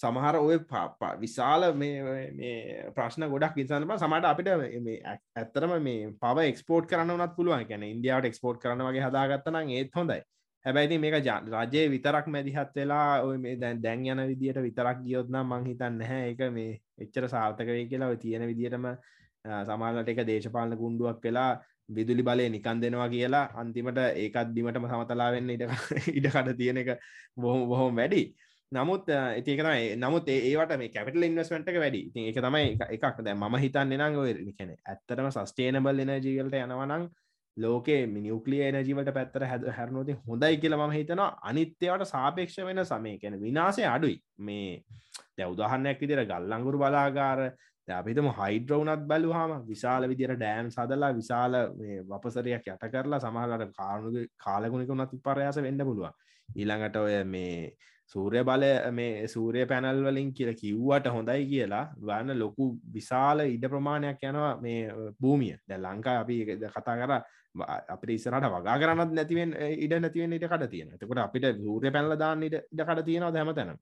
[0.00, 4.50] සමහර ඔය පා විශාල මේ මේ ප්‍රශ්න ගොඩක් විසන්ම සමට අපිට
[4.82, 7.64] මේ ඇ- ඇත්තරම මේ පව එක්ස්පෝට් කරන්න වනත් පුළුවන්.
[7.64, 10.20] කියන ඉන්දියාවට එක්ස්පෝට් කරන වගේ හදාගත්තනම් ඒත් හොඳයි.
[10.64, 15.46] හැබැයිති මේක ජ- රජයේ විතරක් මැදිහත් වෙලා ඔය මේ දැන් දැන් යන විදියට විතරක් ගියොත්නම්
[15.46, 18.86] මංහිතන්න නැහැ එක මේ එච්චර සාර්ථක වේ කියලා ඔය තියෙන විදිටම
[19.64, 21.52] සමාලට එක දේශපාලන ගුණ්ඩුවක් වෙලා
[21.90, 25.66] විදුලි බලය නිකන් දෙනවා කියලා අන්තිමට ඒකත් බිමටම සමතලාවෙන්න ඉට
[26.18, 26.90] ඉඩකට තියෙන එක
[27.36, 28.22] බොහොම බොහොම වැඩි.
[28.72, 32.02] නමුත් ඒකතම නමුත් ඒ- ඒවට මේ කැපිටල් ඉන්වස්මට එක වැඩි.
[32.10, 33.24] ඉතින් එක තමයි එක- එකක්.
[33.24, 37.08] දැ ම හිතන්න නං ඔය කැන ඇත්තරම සස්ටේනබල් එනජීවලට යනවනං
[37.56, 41.30] ලෝකේ මිනිියුක්ලිය එනජීවට පැත්තර හැද හැරනොති හොඳයි කියලා ම හිතනවා.
[41.42, 44.20] අනිත්‍යවට සාපේක්ෂ වෙන සමය කැන විනාසය අඩුයි.
[44.38, 44.84] මේ
[45.36, 47.40] දැ උදාහන්නයක් විදිර ගල්ලංගුරු බලාගාර
[47.88, 54.92] අපිතම හයිඩ්‍රවනත් බැලුහම විශාල විදිර ඩෑම් සදලා විශාල මේ වපසරයක් යට කරලා සමහලට කාරණු කාලගුණික
[54.96, 56.10] නත් පරයාස වෙන්න පුළුව
[56.48, 57.56] ඊළඟට ඔය මේ
[58.14, 64.24] සූරය බල මේ සූරය පැනල් වලින් කියල කිව්වට හොඳයි කියලා වන්න ලොකු විශාල ඉඩ ප්‍රමාණයක්
[64.24, 64.80] යනවා මේ
[65.20, 65.54] භූමිය.
[65.68, 67.12] දැ ලංකා අපි ඒක කතා කර
[67.88, 72.42] අපට ඉස්සරට වගා කරන්නත් නැතිවෙන් ඉඩ නැතිවෙන් ඉට කට තියෙන එතකොට අපිට සූරය පැල්ල දාන්න
[72.42, 73.78] ඉඩ කට තියෙනවා දැම තැන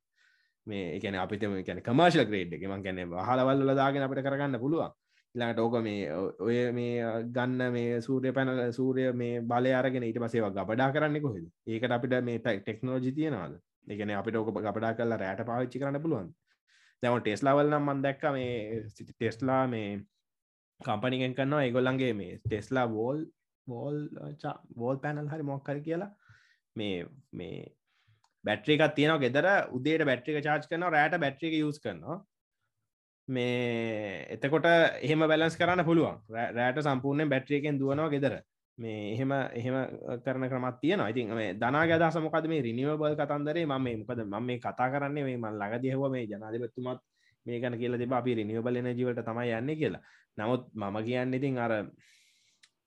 [0.69, 2.99] මේ එකන අපිට කැන කමර්ශල ග්‍රේඩ් එක මං කැන
[3.29, 4.93] හලවල්ල දාගෙන අපට කරගන්න පුළුවන්.
[5.35, 6.11] ඉලාට ඕක මේ
[6.41, 7.07] ඔය මේ
[7.37, 11.47] ගන්න මේ සූරය පැනල සූරය මේ බලය අරගෙන ඊට පසේවා ගබඩා කරන්න කොහෙද?
[11.67, 13.57] ඒකට අපිට මේ ටෙක්නෝජි තියෙනවාද?
[13.89, 16.31] එකන අපිට ඕක ගබඩා කරලා රෑට පාවිච්චි කරන්න පුළුවන්
[17.03, 18.55] දැම ටෙස්ලාවල් නම් මන් දැක්ක මේ
[19.09, 19.91] ටෙස්ලා මේ
[20.81, 23.21] කම්පනිගෙන් කරන්නවා ඒගොල්ලන්ගේ මේ Tesla wall
[23.67, 23.99] wall
[24.77, 26.11] wall panel හරි මොක්කර කියලා.
[26.77, 26.97] මේ
[27.33, 27.59] මේ
[28.45, 32.19] බැට්‍රිකක් තියෙනවා ගෙදර උදේට බැට්‍රික චාර්ජ් කරන රෑට බැට්‍රික යස් කරනවා.
[33.29, 34.69] මේ එතකොට
[35.03, 36.23] එහෙම බැලස් කරන්න පුළුවන්.
[36.31, 38.41] රෑට සම්පූර්ණය බැට්‍රියකෙන් දුවනවා ගෙදර.
[38.79, 39.77] මේ එහෙම එහෙම
[40.25, 44.59] කරන ක්‍රමත් තියෙන ඉතින් මේ දනාගද සමකද මේ රිනිවබල් කතන්දරේ ම මේ මොකද ම මේ
[44.59, 47.01] කතා කරන්නේ මේ මල් ලඟදිහව මේ ජනාධපත්තුමත්
[47.47, 50.03] මේ ගන කියල දෙබ අපි රිනිවබල එනජීවට තමයි යන්න කියලා.
[50.39, 51.73] නමුත් මම කියන්න ඉතින් අර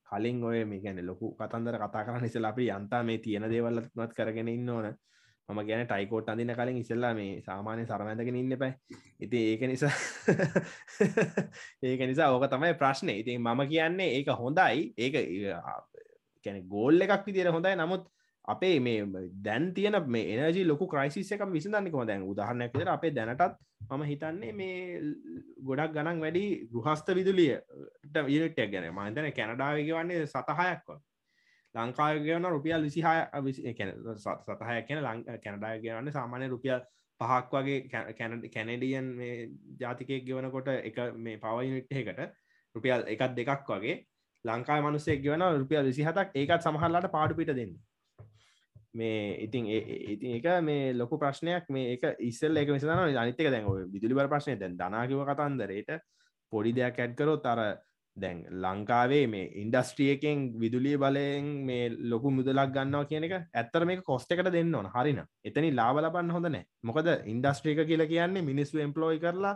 [0.08, 4.48] කලින් ඔය මේ ගැන ලොකු කතන්දර කතා කරන්න ඉසල අපි යන්තා මේ තියෙන දේවල්ලත්මත් කරගෙන
[4.48, 4.88] ඉන්න ඕන.
[5.48, 9.92] මම ගැන ටයිකෝට් අඳන්න කලින් ඉස්සල්ලා මේ සාමානය සරමැඳගෙන ඉන්න පැයි ඉති ඒක නිසා
[11.88, 14.94] ඒක නිසා ඕක තමයි ප්‍රශ්නය ඉතින් මම කියන්නේ ඒක හොඳයි.
[14.96, 15.14] ඒක
[16.44, 17.74] කැන ගෝල් එකක් විදිර හොඳයි.
[17.74, 18.06] නමුත්
[18.44, 19.02] අපේ මේ
[19.42, 22.22] දැන් තියන මේ එනජි ලොක ක්‍රයිසිස් එක විසඳන්නක දැන්.
[22.24, 23.58] උදාහරණයක් විදිර අපේ දැනටත්
[23.90, 25.00] මම හිතන්නේ මේ
[25.62, 28.92] ගොඩක් ගණන් වැඩි ගෘහස්ත විදුලියට විලටක් ගැන.
[28.92, 31.00] මහිතන කැනඩාවක වන්නේ සතහයක්ව
[31.74, 33.16] ලංකාව ගවන රුපියල් විසිහය
[33.48, 36.80] සතහය කියන ලං කැනඩාය ගවන්න සාමානය රුපියල්
[37.20, 39.10] පහක් වගේ කැනඩියන්
[39.80, 42.24] ජාතිකයක් ගෙවනකොට එක මේ පවයිනිට්හකට
[42.74, 43.96] රුපියල් එකත් දෙකක් වගේ
[44.44, 46.34] ලංකා මනුස්සෙක් ගෙවන රුපියල් විසිහතක්.
[46.34, 47.74] ඒකත් සමහල්ලට පාඩු පිට දෙන්න.
[48.92, 49.66] මේ ඉතින්
[50.14, 51.68] ඉතින් එක මේ ලොකු ප්‍රශ්නයක්.
[51.68, 55.90] මේ එක ඉස්සල් එක විසන අනිතක දැන් විදුලි බර ප්‍රශ්නය දැන් දනාකිව කතන්දරයට
[56.52, 57.60] පොඩි දෙයක් ඇඩ්කරොත් අර
[58.16, 64.32] දැන් ලංකාවේ මේ ඉන්ඩස්ට්‍රියකෙන් විදුලිය බලයෙන් මේ ලොකු මුදලක් ගන්නවා කියන එක ඇත්තර මේ කොස්ට
[64.32, 64.88] එකට දෙන්න ඕන.
[64.88, 66.66] හරින එතනි ලාබ ලබන්න හොඳ නෑ.
[66.82, 69.54] මොකද ඉන්ඩස්ට්‍රික කියලා කියන්නේ මිනිස්සු එම්පලෝයි කරලා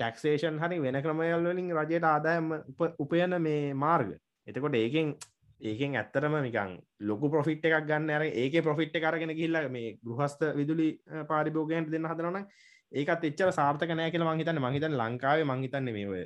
[0.00, 2.52] ටක්සේෂන් හරි වෙන ක්‍රමයල් වලින් රජයට ආදායම
[2.98, 4.12] උපයන මේ මාර්ග.
[4.46, 5.16] එතකොට ඒකෙන්
[5.60, 10.88] ඒකෙන් ඇත්තරම නිකං ලොකු පොෆිට් එකක් ගන්න අර ඒක පොෆිට් කරගෙන කිල්ල මේ ගෘහස්ත විදුලි
[11.28, 12.44] පාරිභෝගයන්ට දෙන්න හදරන
[12.92, 16.24] ඒකත් එච්චර සාර්ථක නෑ කියල මහිතන්න මහිතන් ලංකාවේ මහිතන්න මේ ඔය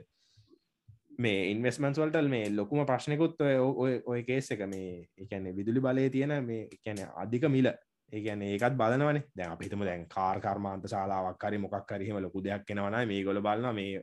[1.21, 6.35] මේ ඉන්වස්මන්ස් වලටල් මේ ලොකුම ප්‍රශ්නකුත් ඔය ඔය කේස් එක මේ එකන්නේ විදුලි බලය තියෙන
[6.45, 7.71] මේ එකැන අධික මිල.
[8.13, 9.27] ඒගැන ඒකත් බලනවනේ.
[9.37, 13.75] දැන් අපිතම දැන් කාර් කර්මාන්ත ශලාවක් කරි මොකක් කරහෙම ලොකු දෙයක් කෙනවන මේ ගොල බලන්න
[13.75, 14.03] මේ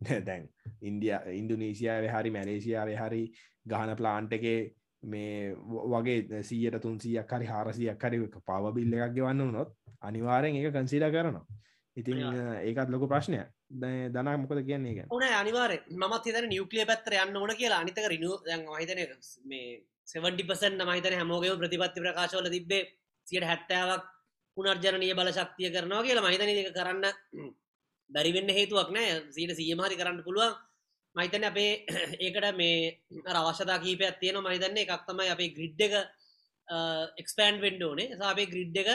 [0.28, 0.48] දැන්
[0.82, 3.22] ඉන්දිය ඉන්දුනීසියාව හරි මැලේසියාව හරි
[3.66, 4.46] ගහන ප්ලාන්ට් එක
[5.02, 5.54] මේ
[5.92, 9.70] වගේ සීයට තුන්සියක් හරි හාරසියක් හරි පව බිල්ල එකක් ගෙවන්න වනොත්
[10.02, 11.46] අනිවාරෙන් ඒක කන්සිඩ කරනවා.
[11.96, 12.18] ඉතින්
[12.62, 13.40] ඒකත් ලොක ප්‍රශ්නය
[14.10, 15.72] දනා මොකද කියන්නේ එක ඕන අනිවාර
[16.02, 17.80] මත් හිතන නිියවක්ලිය පැත්තර යන්න ඕන කියලා.
[17.80, 18.32] අනිතක රිනු
[18.74, 19.00] හිතන
[19.44, 22.82] මේ සෙවන්ටිපසන් මහිතන හැමෝගේ ප්‍රතිපත්ති ප්‍රකාශවල තිබේ
[23.26, 24.04] සියට හැත්තාවක්
[24.56, 26.26] පුනර්ජනනය බල ශක්තිය කරනවා කියලා.
[26.26, 27.04] මහිතන එක කරන්න
[28.10, 29.10] බැරිවෙන්න හේතුවක් නෑ.
[29.32, 30.54] සීට සියමහරි කරන්න පුළුවන්.
[31.16, 31.86] මහිතන අපේ
[32.20, 33.00] ඒකට මේ
[33.34, 35.94] අවශ්‍යතා කීපයක් තියෙන මහිතන්නේ එකක් තමයි අපේ ග්‍රිඩ් එක
[37.18, 38.90] එක්ස්පෑන්් වෙන්ඩෝනේ සාපේ ග්‍රිඩ් එක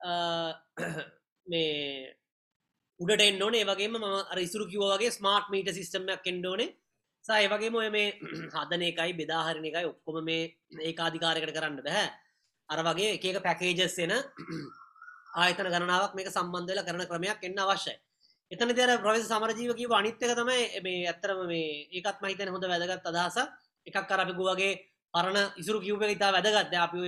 [1.50, 2.14] මේ
[3.00, 6.74] උඩට එන්නෝනේ වගේම ම අරිසුරු කිවගේ ස්මාර්ට් මීට සිිස්ටම්මයක් කෙන්ඩෝනේ
[7.24, 8.08] සය වගේ මොය මේ
[8.54, 10.42] හදන එකයි බෙදාහරණ එකයි ඔක්කොම මේ
[10.80, 12.08] ඒ අධිකාරකට කරන්න බැහැ
[12.68, 14.14] අර වගේ එකක පැකේජස් එන
[15.38, 17.96] ආයතන ගණනාවක් මේක සම්බන්ධල කරන ක්‍රමයක් එන්න අවශ්‍යයි.
[18.50, 23.38] එතන තර ප්‍රවස් සමරජීව කිව අනිත්‍යක තමයි මේ ඇත්තරම මේ ඒකත් මහිතන හොඳ වැදගත් අදහස
[23.86, 24.74] එකක් කරපිකු වගේ
[25.14, 27.00] පරණ ඉසුරු කිව්ප ඉතා වැදගත්ද අපි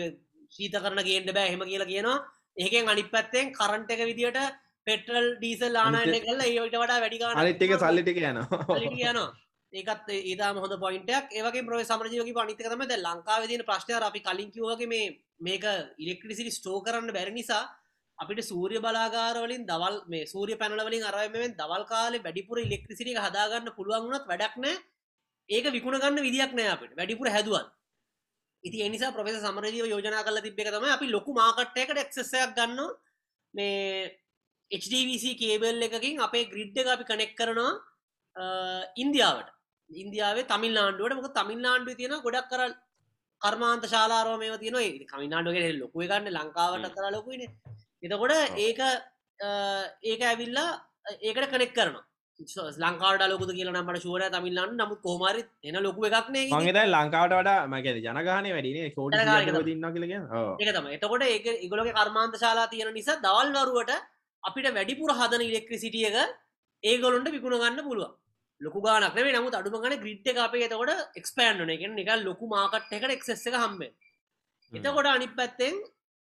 [0.53, 2.19] ශීත කරන ගේන්ට බෑ හෙම කියලා කියනවා.
[2.57, 4.39] ඒකෙන් අනිත් පැත්තෙන් කරන්ට එක විදිට
[4.87, 9.29] පෙටල් ඩීසල් ලානන්න කල්ල ඒට වඩා වැඩිගා අනිත්ක සල්ලිටික යනවා යනවා
[9.73, 15.11] ඒකත් ඒතා හොඳ පොයින්ටක් ඒවගේ ප්‍රව සමරජයක පනිතක තමද ලංකාවදින ප්‍රශ්නය අපි කලින් කිවගේ මේ
[15.41, 15.67] මේක
[15.99, 17.63] ඉලෙක්ට්‍රිසිටි ස්ටෝ කරන්න බැරි නිසා
[18.19, 24.27] අපිට සූරිය බලාගාරවලින් දවල් මේ සූරිය පැනලවලින් අරමෙන් දවල් කාලෙ වැඩිපුර ඉලෙක්ට්‍රිසිටිය හදාගන්න පුළුවන් වුණත්
[24.27, 24.75] වැඩක්නෑ
[25.49, 27.69] ඒක විකුණගන්න විදික් නෑ අපිට වැඩිපුර හැදුවන්
[28.65, 32.91] ඉති එනිසා ප්‍රොෆෙස සමරජීව යෝජනා කල තිබ්බ තම අපි ලොකු මාකට්ටයකට එක්සසයක් ගන්න
[33.55, 34.20] මේ
[34.71, 37.73] HDVC කේබල් එකකින් අපේ ග්‍රිඩ් එක අපි කනෙක් කරනවා
[38.97, 39.49] ඉන්දියාවට.
[39.91, 42.63] ඉන්දියාවේ තමිල් නාන්ඩුවට මොක තමිල් නාන්ඩු තියෙන ගොඩක් කර
[43.43, 47.43] කර්මාන්ත ශාලාරෝමය තියන කමිනාඩුගේ ලොකුව ගන්න ලංකාවට කර ලොකුයින
[48.03, 48.81] එතකොට ඒක
[50.05, 50.71] ඒක ඇවිල්ලා
[51.23, 52.05] ඒකට කනෙක් කරනවා.
[52.81, 57.97] ලංකාවට ලොකුද කියලා නම්ට ශුවර තමිල්ලන්න නමුත් කෝමරි එන ලොකු එකක්නේ මගේද ලංකාවට වඩා මකද
[58.07, 59.19] ජනගානය වැඩිනේ කෝඩ
[59.67, 63.93] දින්න කියලග ඒක තම එතකොට ඒ ඉගොලගේ කර්මාන්ත ශලා තියෙන නිසා දවල්වරුවට
[64.45, 66.17] අපිට වැඩිපුර හදන ඉලෙක්ට්‍රසිටියක
[66.85, 68.13] ඒගොලොන්ට විකුණ ගන්න පුළුව
[68.61, 72.93] ලොකු ගානක් නේ නමුත් අඩුම ගන ග්‍රිට් එක අපේ එතකොට එක්ස්පෑන්්න එක නික ලොකු මාකට්
[72.93, 73.93] එකට එක්සෙස් එක හම්බේ
[74.73, 75.77] එතකොට අනිත් පැත්තෙන්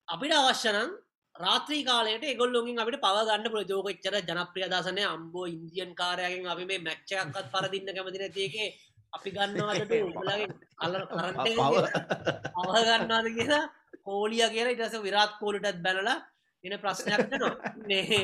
[0.08, 0.90] අපිට අවශ්‍යනම්
[1.34, 7.92] රාත්‍රී කාලයට එගොල්ලොගින් අපට පවගන්න ප්‍රජෝකච්චර ජනප්‍රිය දසනය අම්බෝ ඉන්දියන් කාරයගෙන් අපි මේ මැච්චයක්කත් පරදින්න
[7.96, 8.68] කැමතින තියගේ
[9.12, 10.48] අපි ගන්නවාට උලගේ
[10.78, 11.38] අල කරට
[12.56, 13.64] අවගන්නාද කියලා.
[14.00, 16.18] කෝලිය කියලා ඉටස විරාත් කෝලටත් බැනලා
[16.64, 17.20] එන ප්‍රශ්නයක්
[17.86, 18.20] නේ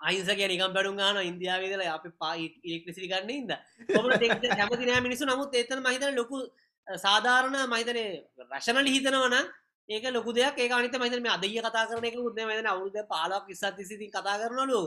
[0.00, 3.50] අයිසක නිකම් බැඩු ගන ඉන්දියාවේදල අපි පායි ඉලෙක්ට්‍රසිරි ගන්න ඉද
[4.52, 6.42] කැමති නෑ මිනිසු නමුත් එතන මහිතන ලොකු
[6.86, 8.04] සාධාරණ මහිතනය
[8.50, 9.36] රශනලි හිතනවන
[9.88, 10.56] ඒක ලොකු දෙයක්.
[10.56, 14.38] ඒ අනිත මහිතන මේ අදය කතා කරන එක උත්න මන අවුද පාලක් ඉස්සත් සිති කතා
[14.38, 14.80] කරනලු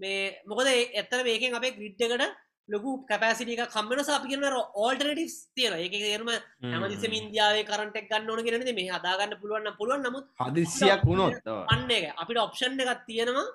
[0.00, 2.24] මේ මොකද එත්තර මේකෙන් අපේ ග්‍රිඩ්ඩකට
[2.70, 4.44] ලොකු කැපසිටික කම්මන සාපිකන
[4.76, 10.26] ඕල්ටනටිස් තියෙන එක ඒරම ඇමදිසම ඉන්දියාවේ කරටක් ගන්න ඕන ගෙනද මේ හදාගන්න පුළුවන්න පුළුවන් නමුත්
[10.40, 12.06] හදිසියක් වුණොත් අන්න එක.
[12.16, 13.46] අපිට ඔප්ෂන් එකක් තියෙනවා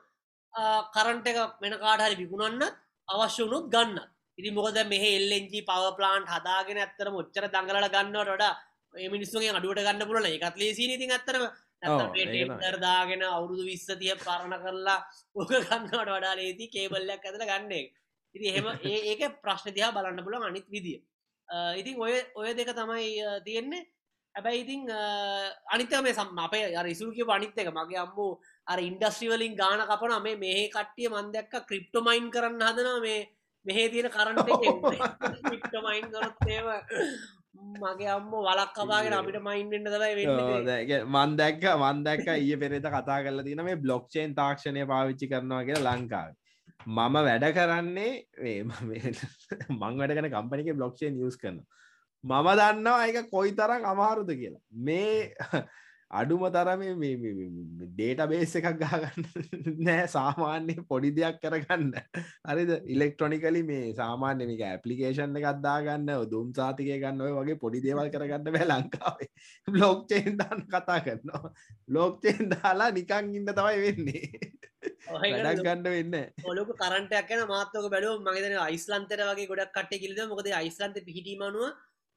[0.91, 2.63] කරන්ට එක වෙන කාටහරි විකුණන්න
[3.07, 3.97] අවශ්‍ය වුණුත් ගන්න.
[4.37, 8.53] ඉරි මොකද මෙහ එල්ලෙන්ජි පව ප්ලාන්් හදාගෙන ඇත්තර මොච්චර දඟලට ගන්නවට වඩා
[9.09, 11.45] මිනිස්සුගේ අඩුවට ගන්න පුලන එකත් ලේසි ඉතින් ඇත්තරම
[12.77, 14.99] දාගෙන අවුරුදු විස්ස තිය පරණ කරලා
[15.35, 17.85] ඕක ගන්නවට වඩා ලේති කේබල්ලයක් ඇතල ගන්නේ
[18.35, 18.67] ඉති එහෙම
[19.11, 21.01] ඒක ප්‍රශ්න තියා බලන්න පුළ අනිත් විදිිය.
[21.79, 23.07] ඉතින් ඔය ඔය දෙක තමයි
[23.45, 23.85] තියෙන්නේ.
[24.35, 24.81] හැබැයි ඉතිං
[25.71, 30.67] අනිතම සම් අපේ අර ඉසුල්කිව අනිත් එක මගේ අම්මෝ අර ඉන්ඩස්ට්‍රිවලින් ගාන කපන මේ මේ
[30.69, 32.99] කට්ටිය මන්දක්ක ක්‍රිප්ටොමයින් කරන්න හදනවා.
[33.01, 33.21] මේ
[33.65, 34.49] මෙහේ තියෙන කරන්ට
[35.41, 36.67] ක්‍රිප්ටමයින් කරොත්තේව
[37.79, 41.05] මගේ අම්ම වලක් කපාගෙන අපිට මයින්ෙන්න්න දයි වෙන්න.
[41.07, 45.93] මන් දැක්ක මන් දැක්ක ඊය පෙරේත කතා කරල තින මේ බ්ලොක්්චේන් තාක්ෂණය පාවිච්චි කරනවා කියලා
[45.93, 46.33] ලංකාව
[46.79, 48.13] මම වැඩ කරන්නේ
[49.79, 51.57] මං වැඩගන කම්පනික බ්ලොක්්ෂන් නිියස් කරන
[52.23, 54.63] මම දන්නවා එක කොයි තරම් අමාරුද කියලා.
[54.71, 55.33] මේ
[56.11, 56.81] අඩුම තරම
[57.91, 59.25] ඩේට බේස් එකක් ගාගන්න
[59.87, 60.07] නෑ.
[60.07, 61.93] සාමාන්‍ය පොඩි දෙයක් කරගන්න.
[62.45, 62.71] හරිද?
[62.87, 68.69] ඉලෙක්ට්‍රොනිකලි මේ සාමාන්‍ය මේක ඇපලිකේෂන් එකක්දාගන්න දුම් සාතිකය ගන්න ඔය වගේ පොඩි දේවල් කරගන්න බෑ
[68.71, 69.31] ලංකාවේ.
[69.67, 71.53] බ්ලොක්්චේන් දාන්න කතා කරනවා.
[71.89, 74.53] ලෝක්චයෙන් දාලා නිකං ඉන්න තමයි වෙන්නේ.
[75.05, 80.49] වැඩක් ගන්න වෙන්න ඔලුක කරටයක් යන මාතක බැලුව මගේතන යිස්ලන්තර වගේ ගොඩක් කට්ට කිලිද මොකද
[80.49, 81.73] යිස්ලන්ත පිහිටීමනුව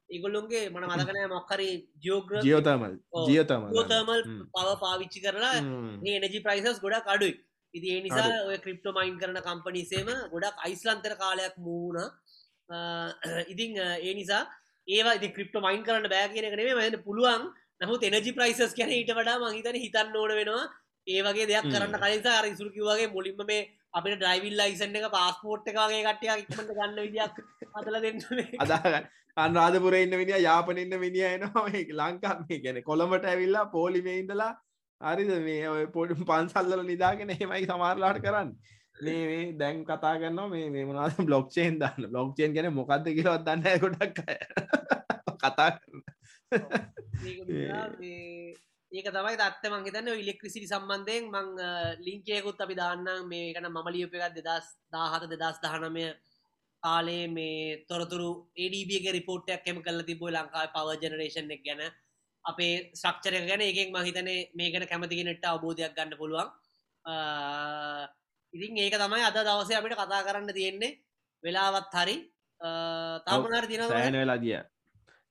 [0.09, 2.95] ඒගොල්ලොන්ගේ මන මදකනය මොක්කරි ජෝග්‍ර ජියෝතමල්
[3.27, 4.21] ජියෝතම ජෝතමල්
[4.53, 5.55] පව පාවිච්චි කරලා
[6.05, 7.35] ඒනජි ප්‍රයිසස් ගොඩක් අඩුයි.
[7.73, 12.09] ඉති ඒ නිසා ඔය ක්‍රිප්ටෝ මයින් කරන කම්පනිසේම ගොඩක් අයිස්ලන්තර කාලයක් මූුණ.
[13.47, 14.43] ඉතිං ඒ නිසා
[14.87, 17.43] ඒවා ඉති ක්‍රිප්ටෝ මයින් කරන්න බෑ කියන කනේ මහන්න පුළුවන්.
[17.81, 20.63] නමුත් එනජි ප්‍රයිසස් කැන ඊට වඩා මහිතන හිතන්න ඕන වෙනවා.
[21.07, 23.61] ඒ වගේ දෙයක් කරන්න කලින්සා අර ඉසුරකිවගේ මුලින්ම මේ
[23.93, 27.35] අපිට ඩ්‍රයිවිල් ලයිසන් එක පාස්පෝට් එක වගේ කට්ටිය ඉක්මට ගන්න විදියක්
[27.75, 28.19] අදල දෙන්න
[28.59, 29.07] අදාගන්න
[29.39, 31.67] අන්රාධපුර ඉන්න විනිිය යාපනඉන්න මිනිිය එනවා.
[32.01, 34.51] ලංකා මේ ගැන කොළඹට ඇවිල්ලා පෝලිමේ ඉඳලා
[35.01, 35.31] හරිද?
[35.47, 38.51] මේ ඔය පොඩි පන්සල්ල නිදාගෙන හෙමයි සමාරලාට කරන්න.
[39.01, 42.09] මේ දැන් කතා කරන්න මේ මේ මනාද බ්ලොක්්චේන් දන්න.
[42.13, 44.17] බ්ලොක්්චේන් ගැන මොකක්ද කියලවත් දන්න ගොඩක්
[45.41, 45.69] කතා
[48.91, 51.49] ඒක තමයි තත්ත මංහිතන්න ඉලෙක්ට්‍රිසිටි සම්බන්ධයෙන් මං
[52.01, 56.05] ලිංකයකුත් අපි දාන්න මේ කන මම ලියප එකක් දෙදස් දාහත දෙදස් දහනමය
[56.83, 61.81] කාලේ මේ තොරතුරු ඒඩබගේ රිපෝට්ටයක් කෙම කල තිබෝ ලංකායි පව ජනරේෂන් එක ගැන.
[62.45, 66.49] අපේ ශ්‍රක්ෂරය ගැන එකෙක් මහිතනේ මේ ගැන කැමතිගෙනට අවබෝධයක් ගන්න පුළුවන්.
[68.53, 70.97] ඉතින් ඒක තමයි අද දවසය අපිට කතා කරන්න තියෙන්නේ.
[71.43, 72.17] වෙලාවත් හරි.
[73.25, 73.81] තාමනර තින
[74.15, 74.59] වෙලා දිය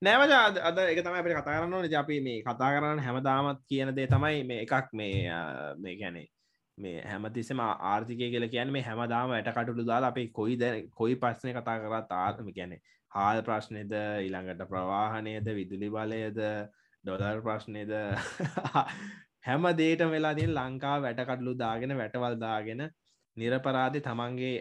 [0.03, 0.33] නෑවජ
[0.69, 1.95] අද එක තමයි අපට කතා කරන්න ඕන.
[2.03, 5.33] අපි මේ කතා කරන්න හැමදාමත් කියන දේ තමයි මේ එකක් මේ
[5.83, 6.29] මේ ගැනේ
[6.79, 11.55] මේ හැමතිස්සම ආර්ථිකය කියල කියන මේ හැමදාම ඇට කටුළු දාලා අපේ කොයි ද කොයි පස්සනය
[11.55, 12.75] කතා කරත් ආත්ම ගැන
[13.13, 16.41] හාල් ප්‍රශ්නයද ඊළඟට ප්‍රවාහනයද විදුලි බලයද
[17.05, 17.93] ඩොලර් ප්‍රශ්නයද
[19.47, 22.89] හැම දේට වෙලා තින් ලංකා වැටකටලු දාගෙන වැටවල් දාගෙන
[23.37, 24.55] නිරපරාධි තමන්ගේ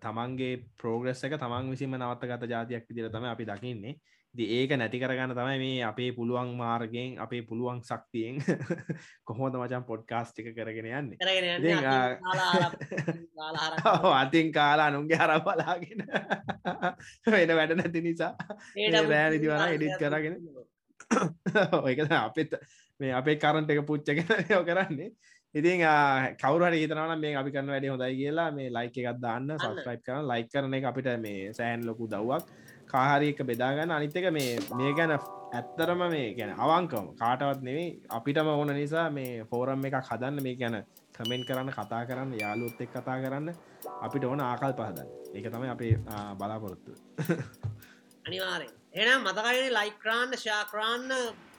[0.00, 3.94] තමන්ගේ ප්‍රෝග්‍රෙස් එක තමන් විසිම නවත්ත ගත ජාතියක් විදිර තම අපි දකින්නේ.
[3.94, 8.42] ති ඒක නැති කරගන්න තමයි මේ අපේ පුළුවන් මාර්ගෙන් අපේ පුළුවන් සක්තියෙන්
[9.24, 11.14] කොහොද මචන් පොඩ්කාස්ට් එක කරගෙන යන්න?
[14.14, 16.06] අතින් කාලා අනුන්ගේ හර බලාගෙන
[17.28, 18.34] වෙන වැඩ නැති නිසා
[18.74, 20.42] රෑනිදි වන එඩිත් කරගෙන
[21.82, 22.54] ඔයක අපත්
[23.00, 25.10] මේ අපේ කරන්ට එක පුච්චගෙන යෝ කරන්නේ.
[25.54, 25.80] ඉතින්
[26.34, 30.50] කවුරට හිතනවන මේ අපි කරන්න වැඩි හොඳයි කියලා මේ ලයික එකත් දාන්න සස්ක්‍රයිප් කරන ලයික්
[30.50, 32.08] කරන එක අපිට මේ සෑන් ලොකු
[32.94, 35.12] දව්වක් කාහරික බෙදාගන්න අනිතක මේ මේ ගැන
[35.52, 38.02] ඇත්තරම මේ ගැන අවංකම කාටවත් නෙවෙයි.
[38.08, 40.76] අපිටම ඕන නිසා මේ ෆෝරම් එකක් හදන්න මේ ගැන
[41.12, 43.48] කමෙන්් කරන්න කතා කරන්න යාලුත් එක් කතා කරන්න
[44.00, 45.92] අපිට ඕන ආකල් පහදන්න ඒක තමයි අපේ
[46.34, 46.92] බලාපොරොත්තු.
[48.26, 51.10] අනිවාරෙන් එනම් මතකයි ලයික්‍රාන්න ශාක්‍රාන්න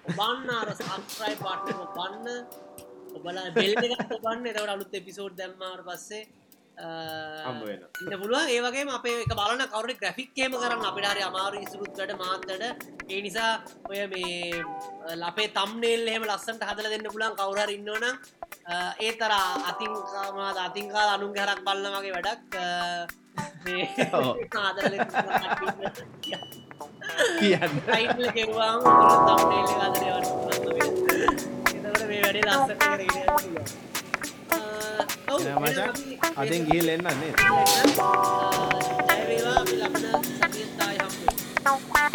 [0.05, 2.27] ඔබන්න අර සම්ස්්‍රයි පාට්න ඔබන්න
[3.15, 3.73] ඔබල බෙල්
[4.09, 4.47] ඔබන්න.
[4.47, 6.23] එතවට අලුත් එපිසෝඩ් දැම්මාට පස්සේ
[6.77, 8.47] ඉන්න පුළුවන්.
[8.55, 10.85] ඒවගේ අපේ එක බලන කවර ග්‍රෆික්කේම කරන්න.
[10.89, 12.51] අපිටාරි අමාරු ඉසුරුත්වට මාත්තට
[13.09, 13.51] ඒ නිසා
[13.89, 14.63] ඔය මේ
[15.23, 18.05] ලපේ තම්නේල් එහෙම ලස්සන්ට හදල දෙන්න පුලන් කවුහර ඉන්නවන
[18.99, 19.33] ඒ තර
[19.71, 22.41] අතින්කාමාද අතිංකාල අනුන් හරක් බල්ල වගේ වැඩක්
[26.21, 26.51] කියන්න.
[28.35, 28.79] කෙවාම
[29.27, 30.25] තම්නේල් අදරවන්න
[32.09, 33.94] මේ වැඩේ ලස්සට කරගෙන
[36.37, 37.33] අතින් ගිහිල් එන්නන්නේ
[39.09, 40.05] ජයවේවා අපි ලබන
[40.39, 42.14] සතියත්තායි හම්බ